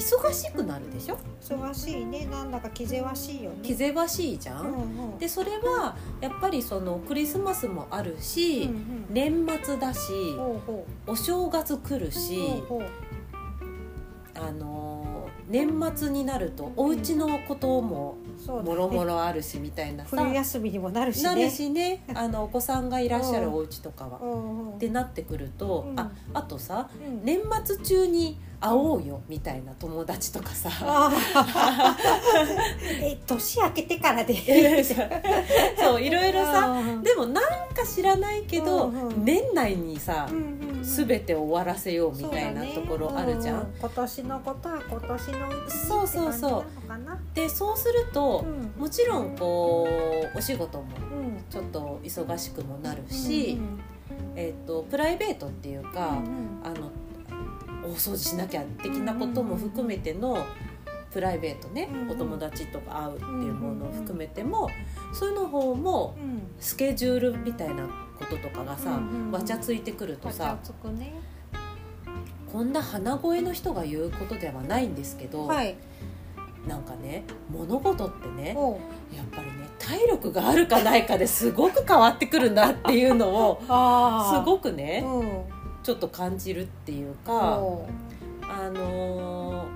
[0.00, 1.18] 忙しくなるでしょ？
[1.42, 2.26] 忙しいね。
[2.26, 3.58] なんだか気ぜわしいよね。
[3.62, 4.66] 気ぜわしいじゃん？
[4.66, 4.72] うん
[5.12, 5.18] うん。
[5.18, 9.06] でそれはやっぱりそのクリスマスもあるし、うんうん。
[9.10, 12.82] 年末だしほうほお正月来るし、うほうほう。
[14.34, 14.99] あのー
[15.50, 21.22] 年末になるとお家のことももろもろあるしみたいなさ、冬休みにもなるしね。
[21.24, 22.04] なるしね。
[22.14, 24.20] あのお子さんがいらっしゃるお家とかは。
[24.76, 26.00] ってなってくると、うん。
[26.00, 27.24] ああとさうん。
[27.24, 30.70] 年末中に会おうよみたいな友達とかさ、
[33.40, 34.34] 年明けてからで。
[35.78, 37.02] そういろいろさうん。
[37.02, 39.24] でもなんか知らないけど、うんうん。
[39.24, 40.82] 年内にさ、うんうんうん。
[40.82, 43.58] 全て終わらせようみたいなところあるじゃん。
[43.58, 46.64] ねうう今年のことは今年のそうそうそう。
[47.34, 49.88] でそうすると、なもちろんこ
[50.34, 51.18] うお仕事もうん。
[51.18, 53.80] うんちょっと忙しくもなるし、うん
[54.36, 56.90] えー、とプライベートっていうか、うんあの
[57.82, 60.44] 大掃除しなきゃ的なことも含めての
[61.12, 64.68] プライベートね、うんお友達とか会うっていうものを含めても、
[65.12, 66.42] そういうの方もうん。
[66.58, 69.30] スケジュールみたいなこととかがさ、うんうんうん。
[69.32, 70.58] わちゃついてくるとさ
[70.98, 71.14] ね。
[72.52, 75.76] こんな鼻声の人が言うことではないんですけど、はい。
[76.66, 78.54] なんかね物事ってね
[79.14, 85.28] やっぱりね体力があるかないかですごく変わってくるなっていうのを あすごくくねうん。
[85.82, 87.58] ちょっと感じるっていうか。
[88.42, 89.69] あのー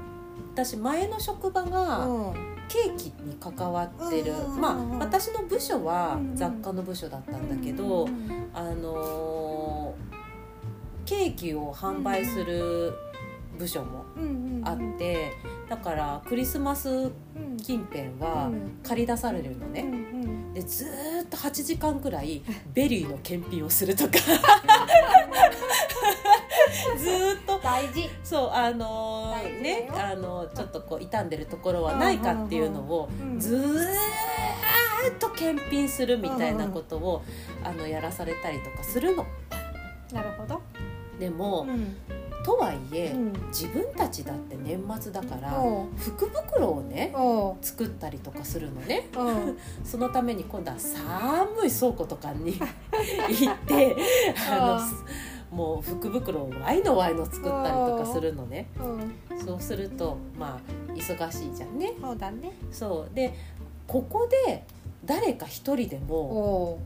[0.54, 2.54] 私前の職場がうん。
[2.66, 10.14] ケーキに関わってる、まあ私の部署は雑貨の部署だったんだけど、うんあのー
[11.06, 12.94] ケーキを販売するうん
[14.16, 15.32] うんうんあって
[15.68, 17.02] だからクリスマスう
[17.38, 18.78] ん近辺はうん。
[18.82, 19.82] 駆り出されるのね。
[19.82, 22.42] んでずーっと8時間くらい
[22.74, 24.12] ベリーの検品をするとか。
[26.98, 27.58] ずーっと。
[27.60, 28.08] 大事。
[28.22, 29.94] そうあのーねよ。
[29.96, 37.22] あのちょっとこう傷んでるところはないかっていうのをうんずーっと検品するみたいなことを
[37.62, 39.24] あのやらされたりとかするの。
[40.12, 40.60] なるほど。
[41.18, 41.96] でもうん
[42.44, 43.32] とはいえ、うん。
[43.48, 45.62] 自分たちだって年末だから
[45.96, 47.12] 福袋をね
[47.62, 49.08] 作ったりとかするのね。
[49.16, 49.58] うん。
[49.82, 53.96] そのために今度は寒い倉庫とかに 行って
[54.50, 54.90] ああ
[55.50, 58.68] のもう福袋をワイのワイの作ったりとかするのね。
[58.78, 59.38] うん。
[59.38, 61.94] そうするとまあ忙しいじゃんね。
[62.00, 62.52] そうだね。
[62.70, 63.14] そう。
[63.14, 63.32] で
[63.86, 64.64] ここで
[65.04, 66.78] 誰か一人でも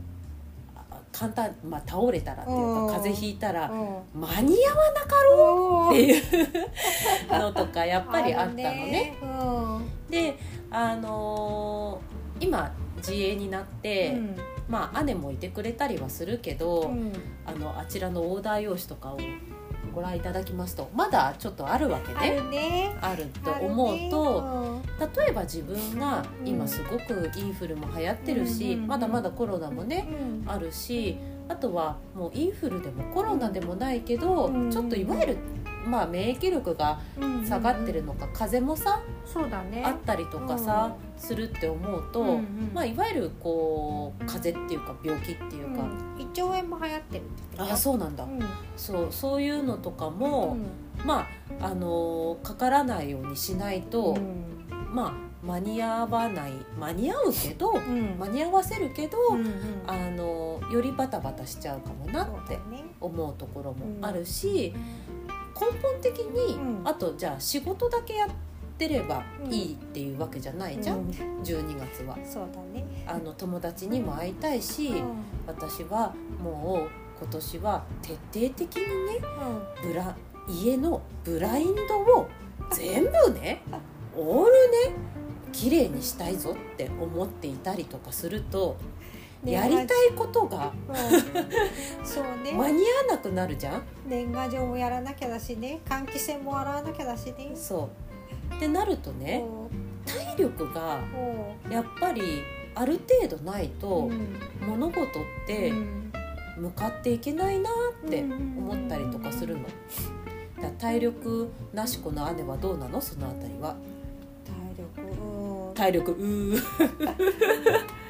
[1.19, 2.87] 簡単、まあ、倒れたらっていうかうん。
[2.87, 6.23] 風邪ひいたら間に合わなかろおううっていう
[7.29, 9.17] のとかやっぱりあったのね。
[9.21, 10.09] うん。
[10.09, 10.37] で
[10.71, 14.35] あのー今自営になって、うん。
[14.69, 17.11] まあ姉もいてくれたりはするけど、うん。
[17.45, 19.17] あのあちらのオーダー用紙とかを
[19.89, 22.35] ご覧いただきますとまだちょっとあるわけあね。
[22.35, 22.95] るね。
[23.01, 24.81] あると思うと、
[25.17, 30.07] 例えば自分が今すごくインフルも流行ってるし、うんまだまだコロナもね
[30.45, 30.49] うん。
[30.49, 34.71] あるしあとはもうインフルでもコロナでもないけど、うん。
[34.71, 35.37] ちょっといわゆる、
[35.85, 39.83] まあ、免疫力がうん下がってるのか、風邪もさそうだね。
[39.85, 42.71] あったりとかさ、するって思うと、うんうん。
[42.73, 48.39] まあ、いわゆるこう風邪っていうか病気っていうか、うん、胃腸炎も流行ってるってあそうなんだ、うん。
[48.75, 50.65] そうそういうのとかも、うん
[51.05, 51.27] ま
[51.61, 54.93] ああのーかからないようにしないと、うん。
[54.93, 56.51] まあ間に合わない。
[56.77, 58.17] 間に合うけど、うん。
[58.19, 59.53] 間に合わせるけど、うんうん。
[59.87, 62.59] あのよりバタバタしちゃうかもなって
[62.99, 65.08] 思うところもあるし、根
[65.65, 66.87] 本的に、うん。
[66.87, 68.29] あとじゃあ仕事だけやっ
[68.77, 71.09] てればいいっていうわけじじゃないじゃん、うん。
[71.43, 72.17] 12月は。
[72.25, 72.85] そうだね。
[73.07, 75.03] あの友達にも会いたいし、うん。
[75.47, 79.19] 私はもう今年は徹底的にね
[79.81, 80.15] ブラ
[80.47, 82.29] 家のブラインドを
[82.71, 83.61] 全部ね
[84.15, 84.51] オール
[84.89, 84.95] ね
[85.51, 88.98] 綺麗にしたいぞって思っていたりとかすると、うん
[89.45, 90.73] やりたいことが。
[90.87, 90.95] うん。
[92.05, 92.51] そうね。
[92.57, 93.83] 間に合わなくなるじゃん。
[94.07, 95.79] 年賀状もやらなきゃだしね。
[95.87, 97.51] 換気扇も洗わなきゃだしね。
[97.55, 97.89] そ
[98.51, 98.55] う。
[98.55, 99.45] ってなるとね
[100.05, 100.99] 体力が
[101.69, 102.41] やっぱり
[102.73, 104.35] ある程度ないとうん。
[104.67, 106.11] 物事ってうん。
[106.57, 107.69] 向かっていけないな
[108.05, 109.61] って思ったりとかするの。
[110.77, 112.99] 体力なし子の姉はどうなの？
[112.99, 113.75] そのあたりは。
[114.45, 115.01] 体力。
[115.01, 116.11] うん体力。
[116.11, 116.61] うー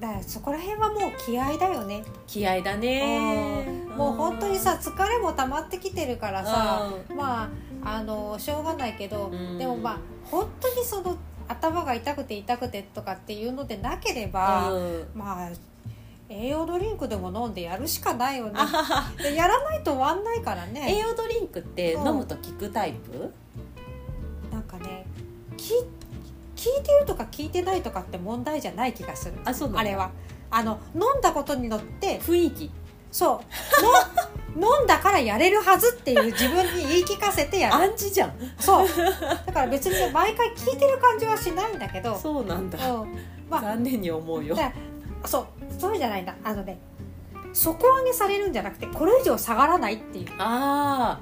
[0.00, 2.04] だからそこら辺はもう気合だよね。
[2.26, 3.66] 気合だね。
[3.90, 3.96] うん。
[3.96, 7.50] もう本当にさ疲れも溜まってきてるからさうま
[7.82, 9.58] ああのしょうがないけどうん。
[9.58, 9.98] でもまあ
[10.30, 11.16] 本当にその
[11.48, 15.06] 頭が痛くて痛くてとかっていうのでなけれんばうん。
[15.14, 15.50] まあ
[16.28, 18.52] 栄養ドリンクでも飲んでやるしかないよね。
[19.22, 23.32] でやらないと終わんないから栄ね養ドリンクって飲むと効くタイプ？
[24.52, 25.06] なんかね
[26.66, 29.34] いてるとか聞いてないとかって問題じゃない気がする。
[29.44, 30.10] あそうあれは。
[30.50, 32.70] あの飲んだことによって雰囲気。
[33.10, 33.40] そ
[34.54, 34.58] う。
[34.58, 37.74] の 飲んだからやれるはずっていう自分に言い聞かせてやる。
[37.74, 38.32] 暗示じゃん。
[38.58, 38.88] そう。
[39.46, 42.16] だから別にね毎回聞いてる感じはしないんだけど。
[42.16, 42.78] そうなんだ。
[42.92, 43.14] うん。
[43.50, 44.54] まあ残念に思うよ。
[44.54, 44.72] だ
[45.24, 45.46] そう。
[45.78, 46.34] そうじゃないんだ。
[46.42, 46.78] あのね
[47.52, 50.28] 底上げされるんじゃなくてこれ以上下がらないっていう。
[50.38, 51.20] ああ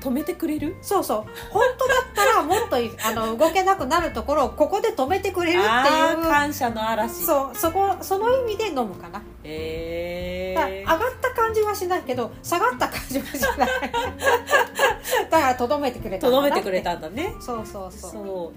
[0.00, 0.76] 止めてくれる？
[0.82, 1.24] そうそう。
[1.50, 6.22] 本当だったらもっとい あの動けなくなるところをここで止めてくれるっていう。
[6.28, 7.24] 感謝の嵐。
[7.24, 9.22] そうそこその意味で飲むかな。
[9.44, 13.68] えだから上がった感じはしないけど下がった感じはしない。
[15.30, 17.34] だからとどめてくれたとどめてくれたんだね。
[17.40, 18.10] そうそうそう。
[18.12, 18.52] そ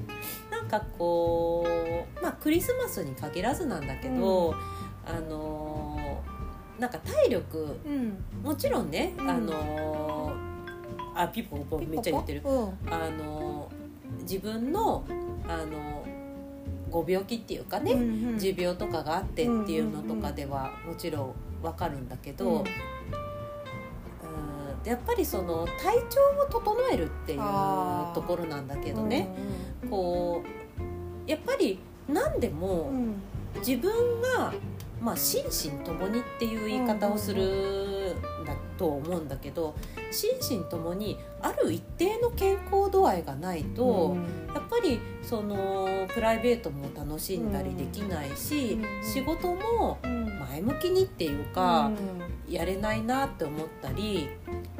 [0.50, 0.52] う。
[0.52, 1.66] なんかこ
[2.20, 4.54] うまあクリスマスに限らずなんだけど、
[5.06, 8.24] あのーなんか体力うん。
[8.44, 9.30] もちろんね、うん。
[9.30, 10.51] あのー
[11.16, 12.42] あピポポめっちゃ言ってる。
[12.44, 12.78] うん。
[12.90, 13.82] あのー
[14.24, 15.06] 自分の
[15.48, 16.06] あの
[16.90, 18.00] ご病気っていうかね、うん
[18.34, 18.38] うん。
[18.38, 22.64] 持病とかがあってっていうのとかではもちろんわかるんだけど、うん
[24.84, 27.40] やっぱりその体調を整えるっていう
[28.16, 29.30] ところなんだけどね、
[29.92, 30.42] こ
[31.28, 33.14] うやっぱり何でうんもうん。
[33.60, 34.54] 自分が、
[35.02, 37.91] まあ、心身ともにっていう言い方をする
[38.82, 39.76] と思うんだけど
[40.10, 44.54] 心身ともにある一定の健康度合いがないと、うん。
[44.54, 49.04] やっぱりそのプライベートも楽しんだりできないし、うん。
[49.04, 50.40] 仕事もうん。
[50.40, 51.92] 前向きにっていうか、
[52.48, 52.54] うん。
[52.54, 54.28] やれないなって思ったり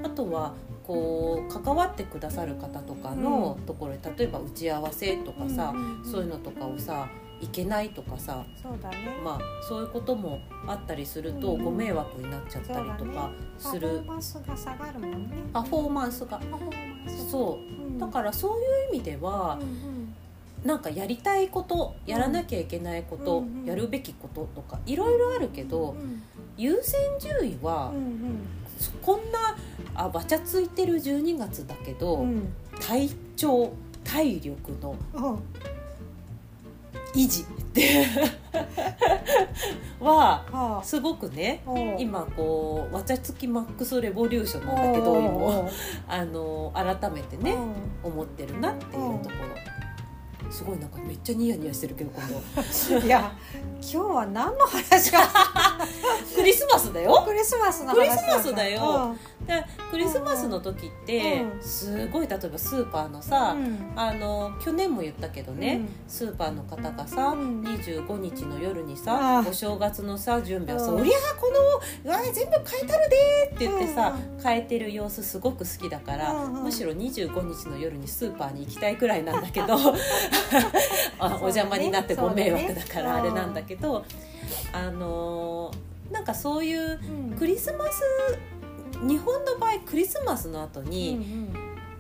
[0.04, 7.08] あとはこう関わってくださる方とかのところで例えば打ち合わせとかさ、そういうのとかをさ
[7.42, 8.98] いけないとかさそうだね。
[9.24, 11.64] まあそういうこともあったりするとうん。
[11.64, 15.30] ご迷惑になっちゃったりとかすパフォるーマンスが下がるもんね。
[15.52, 16.40] パフォーマンスが。
[17.30, 17.84] そう。
[17.84, 17.98] うん。
[17.98, 20.16] だからそういう意味ではうんうん。
[20.64, 26.22] なんかやりたいことやらなきゃいけないこと、うんうんやるべきこととかいろいろあるけどうん
[26.56, 28.40] 優先順位はうんうん。
[28.78, 29.56] そこんな
[29.96, 32.54] あわちゃついてる12月だけど、うん。
[32.80, 33.74] 体調
[34.04, 35.40] 体力のうん
[37.16, 38.06] 維持って。
[40.00, 41.96] ははすごくねあおう。
[42.00, 45.70] 今こうわちゃつきマックスレボリューションなんだけど今
[46.08, 47.56] あの改めてね
[48.04, 48.08] う。
[48.08, 49.71] 思ってるなっていうところ
[50.52, 53.00] すごいなんかめっちゃニヤニヤしてるけど今度。
[53.00, 53.32] ん いや
[53.82, 55.20] 今日は何の話が
[56.36, 57.24] クリスマスだよ。
[57.26, 57.96] クリスマスの話。
[57.96, 59.16] クリスマスだよ。
[59.42, 59.46] うん。
[59.48, 63.94] でクリスマスの時ってうんすごい例えばスーパーのさ、うん。
[63.96, 65.90] あの去年も言ったけどね、うん。
[66.08, 67.62] スーパーの方がさ、うん。
[67.62, 71.02] 25日の夜にあさあお正月のさ準備をさ「うん。
[71.02, 71.50] おりゃこ
[72.06, 74.44] のうわ全部変えたるで!」って言ってさ、うん。
[74.44, 79.78] 変えてる様子すごく好きだから、むしろ25日の夜にスーパーに行きたいくらいなんだけど
[81.20, 84.04] あお邪魔になってご迷惑だからあれなんだけど、
[84.74, 87.00] あのーなんかそういう
[87.32, 87.36] うん。
[87.38, 88.02] クリスマス
[89.08, 91.51] 日本の場合クリスマスの後うんに、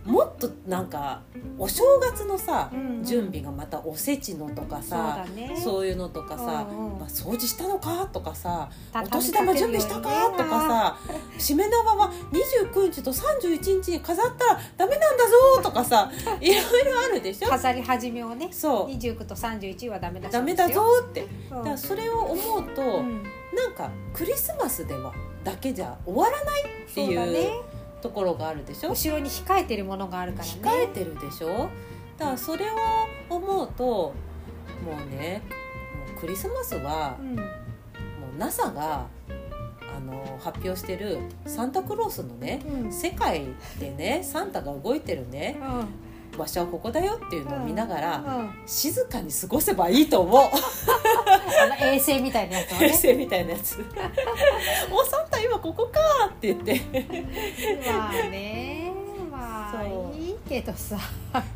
[0.05, 1.21] もっとなんか
[1.57, 3.03] お正月のさ、うんうん。
[3.03, 5.25] 準備がまたおせちのとかそうさ
[5.63, 6.99] そういうのとかさ、うんうん。
[6.99, 10.97] まあ、掃除したのかとかさたお年玉準備したかとかさ
[11.37, 16.11] しめ縄は29日と31日に飾ったらダメなんだぞとかさ
[16.41, 17.49] いろいろあるでしょ？
[17.49, 18.49] 飾り始めをね。
[18.51, 18.91] そう。
[18.91, 21.27] 29と31はダメだダメだぞって。
[21.51, 21.57] うん。
[21.59, 23.23] だからそれを思うと、うん。
[23.53, 27.49] なんかクリスマスではだけじゃ終わらないっていうそうだね
[28.01, 28.89] ところがあるでしょ？
[28.89, 30.51] 後ろに控えてるものがあるからね。
[30.61, 31.69] 控えてるでしょ？
[32.17, 32.75] だからそれを
[33.29, 34.13] 思うとも
[34.91, 35.41] うね
[36.07, 37.35] もうクリスマスはうん。
[37.35, 37.41] も
[38.35, 39.07] う NASA が
[39.95, 42.91] あの発表してるサンタクロースのねうん。
[42.93, 43.45] 世界
[43.79, 45.57] でねサンタが動いてるね
[46.37, 48.37] 場所はここだよっていうのを見ながら、うん。
[48.37, 50.41] うん静かに過ごせばいいと思う。
[50.47, 52.79] あの衛星みたいなやつをね。
[52.87, 53.83] 平成みたいなやつ。
[54.91, 55.29] おサン
[55.61, 56.81] ここかって言って。
[57.87, 58.91] まあね
[59.31, 60.97] まあいいけどさ。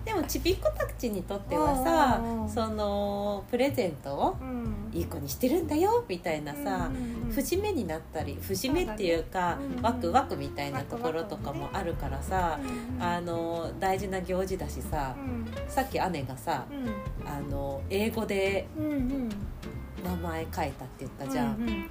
[0.06, 4.65] でもちびっ子たちにとってはさうそのプレゼントをうん。
[4.94, 9.65] いい子にしてるんだよみたいなさ、うん節目になったり節目っていうかそうだね。
[9.65, 15.46] うんうんワクワクみたいなところとかもあるからさ、うんあの大事な行事だしさうん。
[15.68, 17.28] さっき姉がさうん。
[17.30, 21.86] あの英語で名前書いたって言ったじゃん、うんうん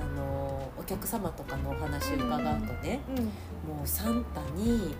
[0.00, 3.24] あのお客様とかのお話伺うとね、うん。
[3.24, 4.94] もうサンタに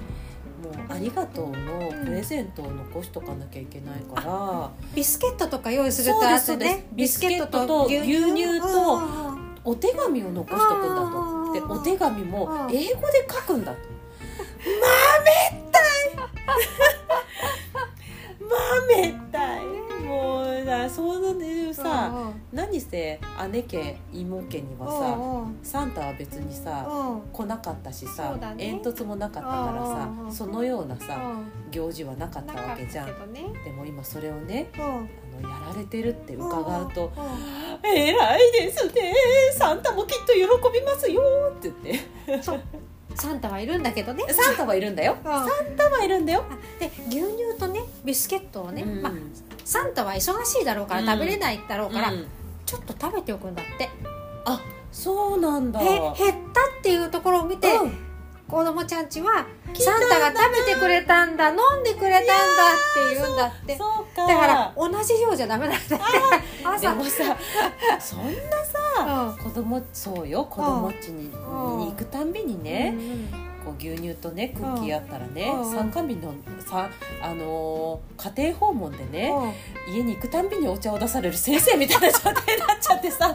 [0.62, 11.52] もう「ありがとう」のプレゼントを残しとかなきゃいけないから、ビスケットとか用意するとあとねビスケットと牛乳とうんうんうんお手紙を残しとくんだと。
[11.52, 13.78] でうんお手紙もうん英語で書くんだと。
[14.58, 15.82] 豆ったい。
[18.40, 19.87] 豆ったい
[20.22, 22.42] もうだそういうさうんうん。
[22.52, 25.58] 何せ姉家妹家にはさうんうん。
[25.62, 27.20] サンタは別にさうん。
[27.32, 28.54] 来なかったしさね。
[28.58, 30.32] 煙突もなかったからさうんうんうん。
[30.32, 31.70] そのようなさうん。
[31.70, 33.06] 行事はなかったわけじゃん。
[33.06, 33.44] どね。
[33.64, 34.84] でも今それをねうん。
[34.84, 34.86] あ
[35.40, 39.14] のやられてるって伺うとうん「偉いですね。
[39.56, 40.40] サンタもきっと喜
[40.72, 41.22] びますよ」
[41.56, 41.98] って言っ
[42.36, 42.68] て。
[43.14, 44.24] サンタはいるんだけどね。
[44.28, 45.16] サンタはいるんだよ。
[45.18, 45.22] うん。
[45.24, 46.44] サンタはいるんだよ、
[46.78, 49.02] で牛乳とねビスケットをね、うん。
[49.02, 49.12] まあ、
[49.68, 51.06] サンタは忙しいだろうからうん。
[51.06, 52.26] 食べれないだろうから、うん。
[52.64, 53.90] ちょっと食べておくんだって。
[54.46, 55.78] あそうなんだ。
[55.82, 56.32] へ減ったっ
[56.82, 57.92] ていうところを見て、うん。
[58.48, 63.76] 子供ちゃんちはサンタが食べてくれたんだ飲んでくれたんだって言うんだって。
[64.16, 65.88] だから同じ量じゃダメなんだって。
[65.88, 66.00] で
[66.64, 66.94] 朝。
[66.94, 67.36] もさ
[68.00, 68.32] そんな
[68.96, 69.44] さうん。
[69.44, 71.78] 子供そうよ子供っちに,、うん。
[71.80, 75.72] に行くたんびにね、うんこう牛乳とねクッキーあったらね、うん。
[75.72, 76.34] 参加日の
[76.66, 76.88] さ
[77.22, 79.32] あのー家庭訪問でね、
[79.88, 79.94] うん。
[79.94, 83.34] 家に行くたんびにお茶を出される先生みたいな状態になっちゃってさ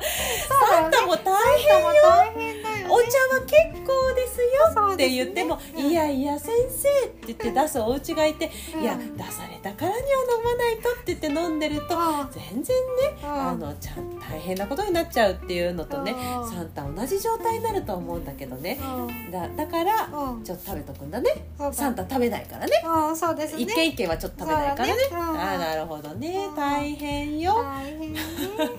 [0.71, 3.09] サンタも大変サンタも大変だよねお茶は
[3.45, 3.53] 結
[3.85, 8.83] 構ですよって言っても「うんいやいや先生」って言って出すお家がいて「うん。
[8.83, 9.99] いや出されたからには
[10.37, 12.29] 飲まないと」って言って飲んでるとうん。
[12.31, 16.49] 全然ねあのちゃん大変なことになっちゃうっていうのとねうん。
[16.49, 18.79] サンタ同じ状態になると思うんだけどね。
[18.81, 19.31] うん。
[19.31, 20.43] だだからうん。
[20.43, 21.29] ちょっと食べとくんだね。
[21.71, 22.71] サンタ食べないからね。
[22.85, 23.61] うんそうですね。
[23.63, 24.93] 一軒一軒はちょっと食べないからね。
[24.93, 24.99] ね。
[25.11, 25.17] うん。
[25.17, 26.45] ああなるほどね。
[26.47, 26.55] うん。
[26.55, 27.55] 大変よ。
[27.63, 28.13] 大変。
[28.13, 28.19] ね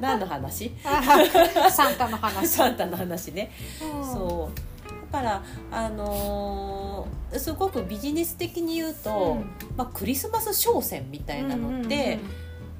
[0.00, 0.72] 何の話？
[0.84, 3.50] あサンタの話サンタの話ね。
[3.94, 4.04] うん。
[4.04, 5.12] そう。
[5.12, 9.50] だからあのーすごくビジネス的に言うと、うん。
[9.76, 12.18] まあ、クリスマス商戦みたいなのって、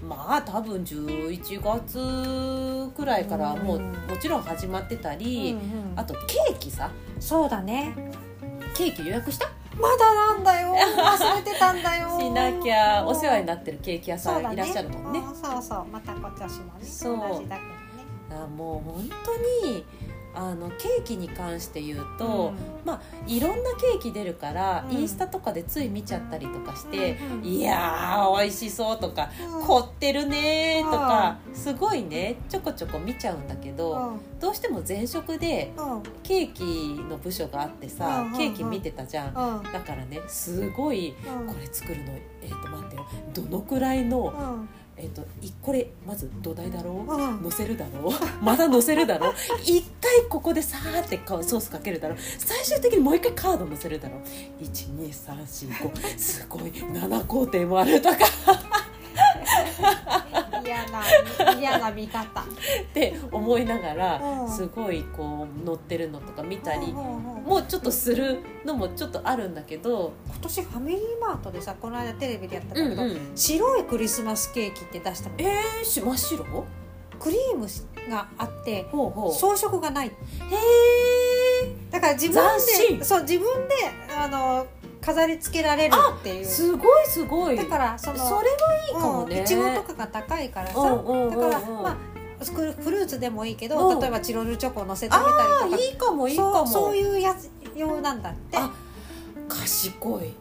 [0.03, 5.93] まあ多分11月くらいからもう、うんもちろん始まってたうんり、うん。
[5.97, 6.91] あとケーキさ。
[7.21, 7.95] そうだね。
[8.75, 9.49] ケーキ予約した？
[9.79, 10.75] まだなんだよ。
[10.75, 12.09] 忘れてたんだよ。
[12.19, 15.23] しなきゃお世話にななってるケーキ屋さんいらっしゃるもんね。
[15.41, 16.85] そうそうまた今年もね。
[16.85, 17.17] そう。
[17.17, 17.69] 同じだけど
[18.31, 19.11] ねあもう本
[19.63, 19.85] 当に
[20.35, 22.53] あのケーキに関して言うと、
[22.85, 24.97] まあいろんなケーキ出るから、うん。
[24.97, 29.67] インスタとかでつい見ちゃったりとかして、うんうんいやー美味しそうとか、うん。
[29.67, 34.21] 凝ってるねーとか、すごいねちょこちょこ見ちゃうんだけど、うん。
[34.39, 36.03] どうしても前職でうん。
[36.23, 38.39] ケーキの部署があってさ、うんうんうん。
[38.39, 39.63] ケーキ見てたじゃん、うん。
[39.73, 41.47] だからねすごいうん。
[41.49, 42.13] これ作るの
[42.43, 43.07] えっ、と待ってよ。
[43.35, 44.69] どのくらいの、うん
[45.01, 47.43] えっといこれまず土台だろう、うん。
[47.43, 48.13] 乗せるだろう？
[48.45, 49.35] まだ乗せるだろう？
[49.65, 52.19] 一回ここでさーってソースかけるだろう？
[52.39, 56.63] 最終的にもう一回カード乗せるだろう？12345すごい。
[56.71, 58.17] 7工程もあるとか
[60.69, 61.03] 嫌な
[61.59, 62.41] 嫌な見方。
[62.43, 62.45] っ
[62.95, 64.49] て思いながら、うん。
[64.49, 73.33] すごいこう乗ってるのとか見たり、もうちょっとするのもちょっとあるんだけど、今年ファミリーマートでさこの間テレビでやったんだけど、うんうん。
[73.35, 75.35] 白いクリスマスケーキって出したの。
[75.39, 76.45] えー、し真っ白？
[77.19, 77.67] クリーム
[78.09, 80.07] があって装飾がない。
[80.07, 82.35] へえだから自分
[82.99, 83.75] でそう自分で
[84.17, 84.67] あの
[85.09, 86.45] 飾り付けられるっていう。
[86.45, 87.57] すごいすごい。
[87.57, 88.43] だからそのそれは
[88.89, 89.39] いいかもね。
[89.39, 91.97] うんいちごとかが高いからさ、だからまあ
[92.45, 94.01] フルーツでもいいけど、うん。
[94.01, 95.31] 例えばチロルチョコを乗せてあげた
[95.67, 95.83] りとか。
[95.83, 96.67] いいかもいいかも。
[96.67, 98.59] そうそういうやつ用なんだって。
[98.59, 98.71] あ
[99.49, 100.35] 賢い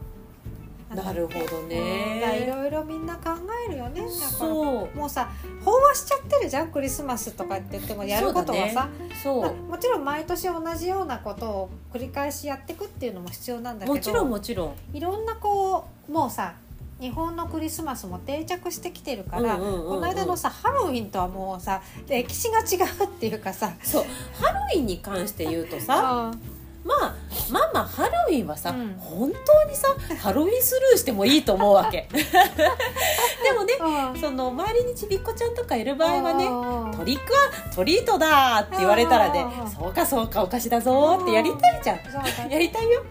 [0.95, 3.31] なるほどうんねいろいろみんな考
[3.67, 4.07] えるよね。
[4.09, 4.97] そう。
[4.97, 5.29] もうさ
[5.63, 8.88] 飽和しちゃってるじゃんクリスマスとかって言ってもやることはさ、
[9.21, 14.75] そう、まあもちろん毎年同じようなことを繰り返しやっていくっていうのも必要なんだけどもちろんもちろん。
[14.93, 16.53] いろんなこうもうさ
[17.01, 19.88] 日本のクリスマスも定着してきてるから、うんうんうんうん。
[19.89, 23.73] この間のさハロウィンとはもうさ歴史が違うっていうかさ。
[23.83, 24.05] そう。
[24.41, 26.57] ハロウィンに関して言うとさあまあ
[26.88, 28.95] まあまあハロウィンはさ、うん。
[28.99, 29.88] 本当にさ
[30.19, 32.07] ハロウィンスルーしてもいいと思うわけ。
[32.11, 33.73] でもね
[34.13, 34.19] うん。
[34.19, 36.49] その周りにちびっこちゃんとかいる場合はねね
[36.97, 37.39] トリックは
[37.75, 39.69] トリートだって言われたらねうん。
[39.69, 42.51] そうかそうかお菓子だぞってやりたいじゃん。
[42.51, 43.03] やりたいよ。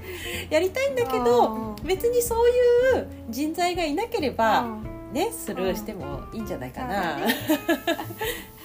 [0.51, 7.23] やりたいんだけうどん別にそういう人材がいなければうんねスルーしてもいいんじゃないかなうん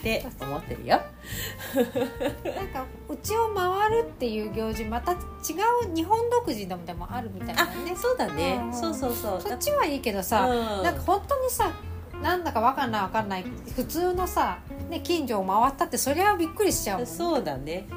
[0.01, 0.99] って思ってるよ。
[1.75, 8.59] なんかうちを回るっていう行事また違う日本独自でもでもあるみたいなあねそうだね。
[8.63, 9.41] うんそうそうそう。
[9.41, 10.83] そっちはいいけどさ、うん。
[10.83, 11.71] なんか本当にさ
[12.21, 13.45] なんだかわかんないわかんない
[13.75, 17.11] 普通のさ、ね、近所を回ったってそりゃびっくりしちゃうもんね。
[17.11, 17.87] そうだね。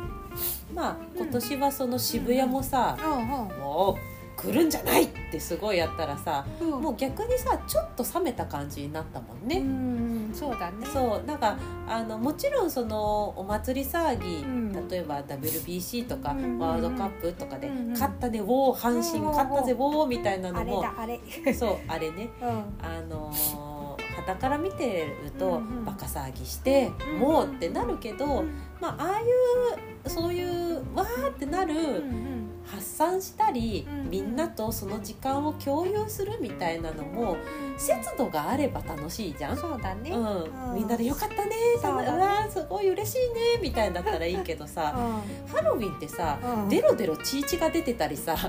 [0.75, 3.27] まあ今年はその渋谷もさ、うん。
[3.59, 4.14] もう
[4.45, 6.73] 来るんじゃないってすごいやったらさうん。
[6.73, 10.87] うんもう逆にさちょっと冷めた感じになったもんね、うんそうだね。
[10.87, 11.57] そうなんか
[11.89, 14.89] あのもちろんそのお祭り騒ぎ、うん。
[14.89, 21.21] 例えば WBC とか、うんワールドカップとかで、勝ったねウォー阪神勝ったぜウォーみたいなあのもれだあれ。
[21.55, 22.29] そうあれね。
[22.43, 22.49] うん。
[22.49, 28.45] あのー、旗から見てると、バカ騒ぎして、うんもうってなるけど、
[28.81, 29.25] まあああい
[30.07, 32.34] うそういうわーってなる、うん
[32.67, 34.11] 発散したり、うんうん。
[34.11, 37.37] みんなとその時間を共有するみたいなのも
[37.77, 39.57] 節度があれば楽しいじゃん。
[39.57, 40.11] そうだね。
[40.11, 40.71] うん。
[40.71, 40.75] うん。
[40.75, 41.53] みんなでよかったね。
[41.81, 42.19] そうだね。
[42.19, 43.59] うわーすごい嬉しいね。
[43.63, 44.95] みたいだったらいいけどさ
[45.53, 48.37] ハロウィンってさうんデロデロチーチが出てたりさ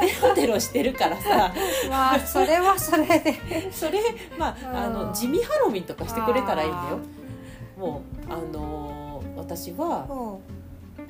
[0.00, 1.52] デロデロしてるからさ。
[1.90, 3.38] まあそれはそれで。
[3.72, 4.00] それ
[4.38, 4.94] まああうん。
[5.08, 6.82] の地味ハロウィンとかしてくれたらいいんだよ。
[7.78, 7.80] あ。
[7.80, 9.02] もうあのー
[9.34, 10.14] 私はう
[10.51, 10.51] ん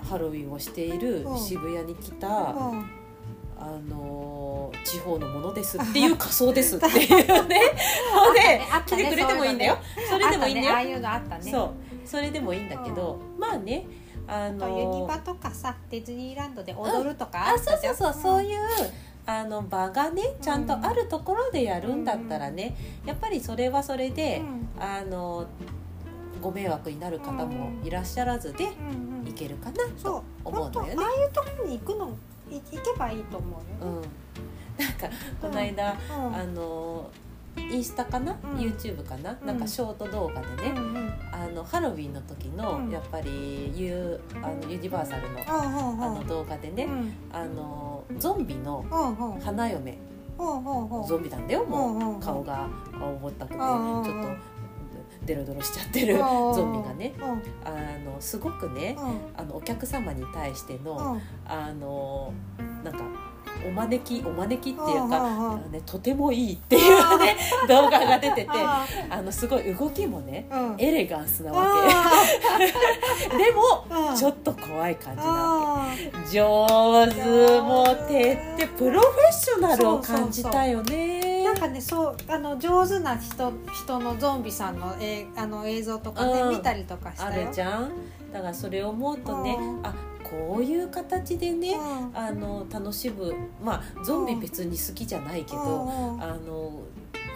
[0.02, 1.38] ハロウィンをしているうん。
[1.38, 2.90] 渋谷に来た、うん。
[3.58, 4.32] あのー
[4.84, 7.24] 地方のものですっていう 仮装ですっていうね。
[7.36, 7.50] ので
[8.40, 9.76] ね来てくれてもいいんだよ。
[10.08, 10.70] それでもいいんだよ。
[10.70, 11.50] あああいうのあったね。
[11.50, 11.70] そう。
[12.04, 13.86] それでもいいんだけど、まあね
[14.26, 17.96] あのユニバとかさディズニーランドで踊るとかああったじゃん。
[17.96, 18.60] そうそうそうそういう
[19.24, 22.76] あの場がねちゃんとあるところでやるんだったらね、
[23.06, 24.68] やっぱりそれはそれで、うん。
[24.82, 25.46] あの
[26.42, 29.28] ご迷惑になる方もいらっしゃらずでうんうん。
[29.28, 30.22] いけるかなそう。
[30.44, 30.94] 思うのよね。
[30.98, 32.10] ああいうところに行くの
[32.50, 33.98] い行けばいいと思うよ、う
[34.80, 35.08] ん、なんか
[35.40, 36.34] この間、うん。
[36.34, 37.10] あの
[37.56, 38.58] インスタかな、うん。
[38.58, 39.46] YouTube かな、うん。
[39.46, 41.12] なんかショート動画でね、うんうん。
[41.32, 42.90] あのハロウィンの時の、うん。
[42.90, 47.14] やっぱりユあのユニバーサルのうんうんあの動画でね、うん。
[47.32, 49.40] あのゾンビのうんうん。
[49.40, 49.98] 花嫁。
[50.38, 51.06] うんうんうん。
[51.06, 52.20] ゾンビなんだよもう、うんうんうん。
[52.20, 52.66] 顔が
[53.00, 54.04] 青ぼったくて、うんうん。
[54.04, 54.51] ちょっと
[55.26, 56.20] デロデロしちゃってるうん。
[56.54, 57.14] ゾンビがね。
[57.64, 57.70] あ
[58.04, 58.96] のすごくね
[59.36, 61.22] あのお客様に対しての、うん。
[61.46, 62.32] あの
[62.84, 63.00] なんか
[63.66, 67.36] お招きお招きっていうか、ね、とてもいいっていうね
[67.68, 70.46] 動画が出ててああのすごい動きもね
[70.78, 72.66] エレガンスなわあけ
[73.36, 76.30] でもちょっと怖い感じなわけ。
[76.30, 76.66] 上
[77.08, 83.52] 手もう手ってプロフェッショナルを感じたよねなんかねそうあの上手な人
[83.84, 86.50] 人のゾンビさんのえあの映像とかね、うん。
[86.50, 87.48] 見たりとかしあたよ。
[87.48, 87.90] るじゃん。
[88.32, 89.86] だからそれを思うとねうん。
[89.86, 89.94] あ
[90.24, 92.16] こういう形でねうん。
[92.16, 93.34] あの楽しむ。
[93.62, 96.14] まあゾンビ別に好きじゃないけどうん。
[96.14, 96.22] うん。
[96.22, 96.82] あの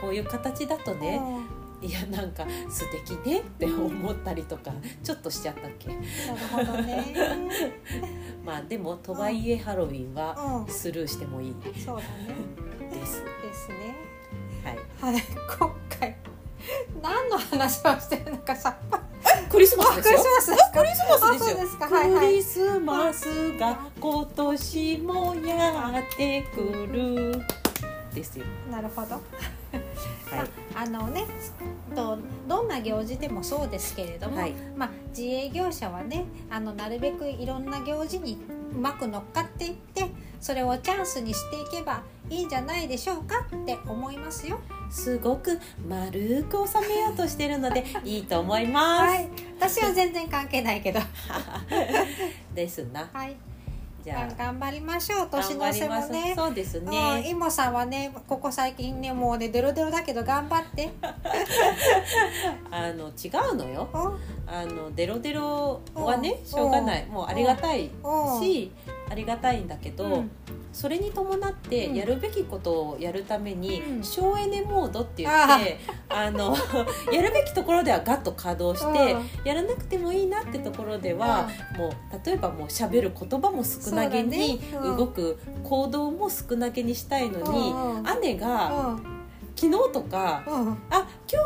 [0.01, 1.21] こういう形だとね
[1.83, 4.73] いやなんか素敵ねって思ったりとか
[5.05, 5.89] ちょっとしちゃったっけ？
[5.89, 7.15] なるほどね。
[8.45, 11.55] まあでもとはいえハロウィンはうん、スルーしてもいい
[11.85, 12.91] そうだね。
[12.91, 13.23] です。
[13.43, 14.06] ですね。
[14.67, 15.23] はい、はい、
[15.59, 16.17] 今回
[17.01, 19.03] 何の話をしてるのかさっぱり。
[19.49, 20.57] クリスマスあクリですよ。
[20.75, 21.89] クリスマスですか。
[21.89, 27.43] クリスマスが今年もやってくる。
[28.13, 28.45] ですよ。
[28.71, 29.15] なるほど。
[29.15, 29.23] はい。
[30.75, 31.27] あのね
[31.95, 34.53] とどんな行事でもそうですけれども、はい。
[34.77, 38.39] まあ、自営業者はねあのなるべくいろんな行事に
[38.77, 44.61] うまく乗っかっていってそれをチャンスにしていけばいいんじゃないでしょうかって思いますよ。
[44.91, 45.59] すごく
[45.89, 51.01] 丸く収めようとしてるので いいと思います、はい、私は全然関係ないけど、
[52.55, 53.09] ですな。
[53.13, 53.37] はい、
[54.07, 54.35] じゃあ。
[54.39, 56.33] 頑張りましょう年の瀬もね。
[56.37, 60.93] そうですうん、ねイモさんはねここ最近ねもうねデロデロだけど頑張って。
[62.71, 63.89] あの違うのよ。
[63.93, 64.55] うん。
[64.55, 66.47] あのデロデロはねうん。
[66.47, 67.07] しょうがない。
[67.07, 68.41] もうありがたいうん。
[68.41, 68.71] し
[69.11, 70.31] ありがたいんだけど、うん
[70.77, 71.95] それに伴ってうん。
[71.95, 74.05] やるべきことをやるためにうん。
[74.05, 75.79] 省エネモードって言あって
[76.11, 76.55] あの
[77.11, 79.31] やるべきところではガッと稼働してうん。
[79.45, 81.49] やらなくてもいいなってところでは
[81.79, 81.93] もう
[82.27, 87.75] 例えばもう喋る言葉も少なげに動く行動も少なげにしたいのに
[88.21, 88.99] 姉が
[89.57, 90.61] 昨日とかうん。
[90.67, 91.43] うん「あ今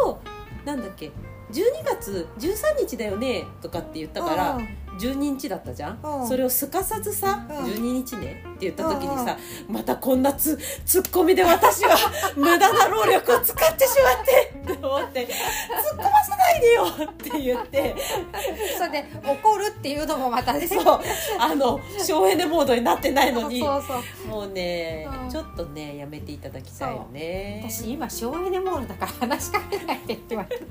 [0.64, 1.12] 日なんだっけ
[1.52, 4.68] 12月13日だよね」とかって言ったからうん
[5.00, 6.28] 12日だったじゃん、うん。
[6.28, 7.56] それをすかさずさ、うん。
[7.66, 9.36] 12日ねって言った時にさ、
[9.68, 11.96] またこんなつツッコミで私は
[12.36, 17.94] 無駄な労力を使ってしまってって思って「突っ込ませないでよ!」って言って。
[18.76, 20.66] それで怒るっていうのもまたね。
[20.66, 21.00] そう。
[21.38, 23.62] あの省エネモードになってないのに。
[23.62, 23.80] も
[24.44, 25.30] うね、うん。
[25.30, 27.64] ちょっとねやめていただきたいよね。
[27.68, 30.64] 私今省エネモードだから話しかけないでって言われて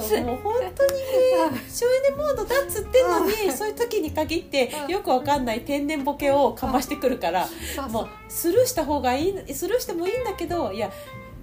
[0.00, 4.90] そうもう本当にね省エネモードだっつってんのにそういう時に限ってうん。
[4.90, 7.48] よくわかんない天然ボケをかましてくるから
[7.90, 10.90] もうスルーした方がいいスルーしてもいいんだけどいや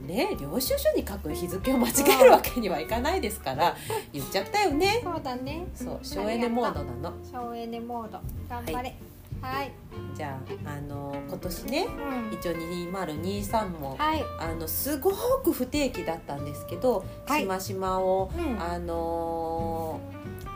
[0.05, 3.75] ね領収書に書く日付を間違えるわけにはいかないですから
[4.11, 5.01] 言っちゃったよね。
[5.03, 5.65] そうだね。
[5.73, 7.13] そう省エネモードなの。
[7.31, 8.19] 省エネモード。
[8.49, 8.95] 頑張れ。
[9.41, 9.73] はい、
[10.15, 12.33] じゃああの今年ねうん。
[12.33, 14.23] 一応2023もはい。
[14.39, 15.11] あのすご
[15.43, 17.41] く不定期だったんですけど、はい。
[17.41, 18.61] しましまを、うん。
[18.61, 19.99] あの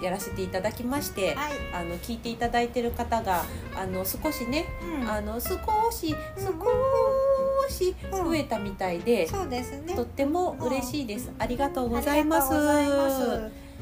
[0.02, 1.52] やらせていただきまして、はい。
[1.74, 3.44] あの聞いていただいてる方が
[3.76, 4.66] あの少しね、
[5.02, 5.10] うん。
[5.10, 5.50] あの少
[5.92, 8.26] し少しうん。
[8.26, 9.96] 増えたみたいで、そうですね。
[9.96, 11.32] とっても嬉しいです。
[11.40, 12.54] ありがとうございます。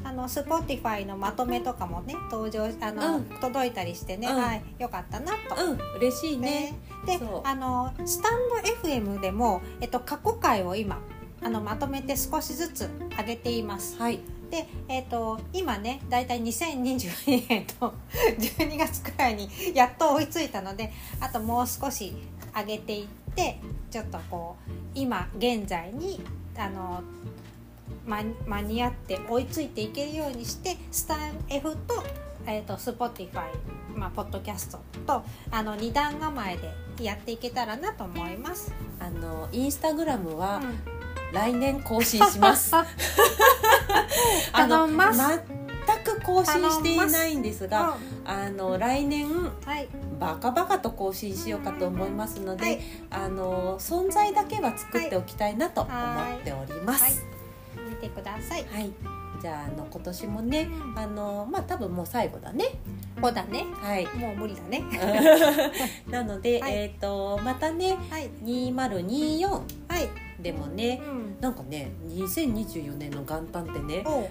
[0.03, 3.23] あの Spotify のまとめとかもね登場あの、うん。
[3.41, 4.35] 届いたりしてね、うん。
[4.35, 5.63] はいよかったなと。
[5.63, 6.77] うん、嬉しいね。
[7.05, 7.41] でそう。
[7.43, 10.99] あのスタンド FM でも、えっと、過去回を今
[11.41, 13.97] あのまとめて少しずつ上げています。
[13.99, 14.19] はい、
[14.55, 17.93] で、えっと今ねだいたい2022年と
[18.39, 22.15] 12月くらいにやっと追いついたのであともう少し
[22.55, 23.59] 上げていって
[23.91, 26.21] ちょっとこう今現在に
[26.57, 27.03] あの
[28.05, 32.01] 間間に合って追いついていけるようにしてスタン F と,、
[32.47, 33.49] えー、と Spotify、
[33.93, 36.55] まあ、ポッドキャストとあの2段構え
[36.97, 38.73] でやっていけたらなと思います。
[39.01, 40.95] あのインスタグラムはうん
[41.35, 42.71] 来年更新します。
[44.53, 44.97] あの全
[46.03, 47.93] く更新していないんですが、う
[48.25, 49.87] あの来年んはい
[50.19, 57.03] バカバカと更新しようかと思いますので、はいあの存在だけは作っておきたいなと思っております。
[57.03, 57.35] はい
[57.89, 58.65] 見てください。
[58.71, 58.91] はい、
[59.41, 62.65] じゃああの今年もね、うんあのまあ多分もう最後だね。
[63.21, 63.65] そうだね。
[63.81, 64.05] はい。
[64.17, 64.83] もう無理だね。
[66.09, 69.63] なので、はいえっ、とまたねはい2024はい。
[70.45, 71.37] でもねう、ん。
[71.41, 74.29] なんかね2024年の元旦ってねおう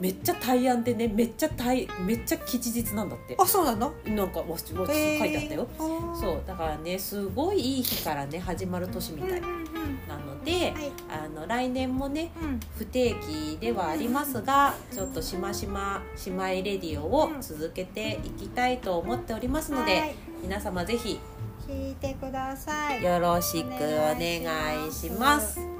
[0.00, 3.92] めっちゃ大安でねめっちゃ大めっちゃ吉日なんだってあそうなの？
[4.06, 5.68] なんかわしわし書いてあったよ。
[5.78, 9.62] あーそうだからねすごいいい日からね始まる年みたいうんうんうん
[10.08, 10.92] なので、はい。
[11.08, 12.60] あの来年もねうん。
[12.76, 21.20] 不定期ではありますがちょっとしましま姉妹レディオを続けていきたいと思っておりますので、はい皆様ぜひ
[21.68, 23.02] 聞いてください。
[23.02, 23.70] よろしくお
[24.18, 25.58] 願いします。
[25.60, 25.70] はい。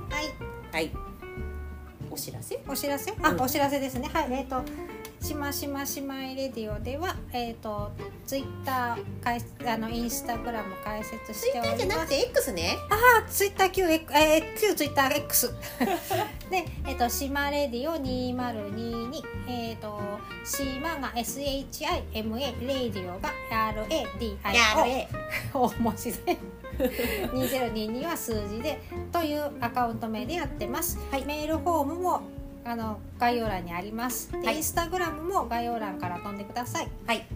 [0.73, 0.91] はい。
[2.11, 2.61] お知らせ？
[2.69, 3.13] お知らせ？
[3.23, 4.09] あ、うんお知らせですね。
[4.13, 4.27] はい。
[4.33, 4.63] えっ、と
[5.23, 7.93] しましましまいレディオでは、えっ、と、
[8.27, 12.09] ツイッター、かいあの、インスタグラム開設しております。
[12.09, 15.55] て X ねあ、ツイッター旧、えー、旧ツイッター X。
[16.51, 20.01] で、えっ、と、島レディオ2022、えっ、と、
[20.45, 25.07] 島が SHIMA、レディオが RADIO。
[25.55, 26.39] 大文字で
[27.33, 32.23] 2022は数字でというアカウント名でやってます、メールフォームも
[32.65, 34.31] あの概要欄にあります。
[34.33, 34.57] で、はい。
[34.57, 36.89] インスタグラムも概要欄から飛んでください。
[37.07, 37.27] はい。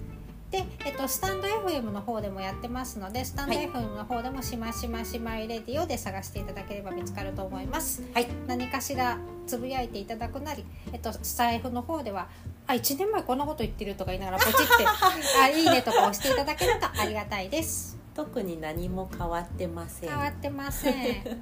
[0.51, 8.03] で、えっと、スタンド FM の方でもやってますのでスタンドはい FM の方でもしましましまいレディオで探していただければ見つかると思います。
[8.15, 8.29] はい。
[8.47, 12.29] 何かしらつぶやいていただくなり、えっと、スタイフの方では
[12.69, 14.63] あ1年前こんなこと言ってるとか言いながらポチって
[15.41, 20.09] あいいねとか押していただけるとありがたいです特に何も変わってません。
[20.09, 20.95] 変わってません。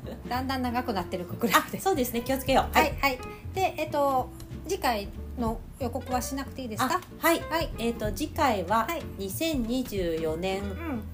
[0.29, 2.23] だんだん長くなってるくくらいそうですね。
[2.23, 2.77] 気をつけよう。
[2.77, 3.19] はいはい。
[3.55, 4.29] でえっと
[4.67, 5.09] 次回
[5.39, 7.01] の予告はしなくていいですか？
[7.23, 7.41] あはい。
[7.49, 7.71] はい。
[7.79, 9.03] えっ、と次回ははい。
[9.21, 11.05] 2024年うん。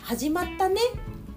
[0.00, 0.80] 始まったね？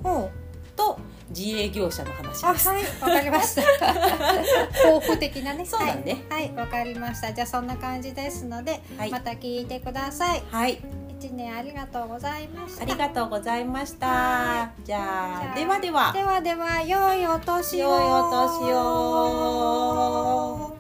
[0.04, 0.32] ほう。
[0.76, 1.00] と
[1.30, 2.70] 自営業者の話です。
[2.70, 2.84] あはい。
[3.02, 3.64] わかりました。
[4.84, 5.66] 抱負的なね。
[5.66, 6.24] そうだね。
[6.30, 6.44] はい。
[6.44, 6.56] はい。
[6.56, 7.34] わ、かりました。
[7.34, 9.10] じゃあそんな感じですので、はい。
[9.10, 10.44] また聞いてください。
[10.52, 10.80] はい
[11.20, 12.84] 一年ありがとうございました。
[12.84, 14.08] ありがとうございました。
[14.08, 16.14] はじゃあじゃあではでは。
[16.14, 17.80] ではでは良いお年を。
[17.80, 20.78] 良いお年を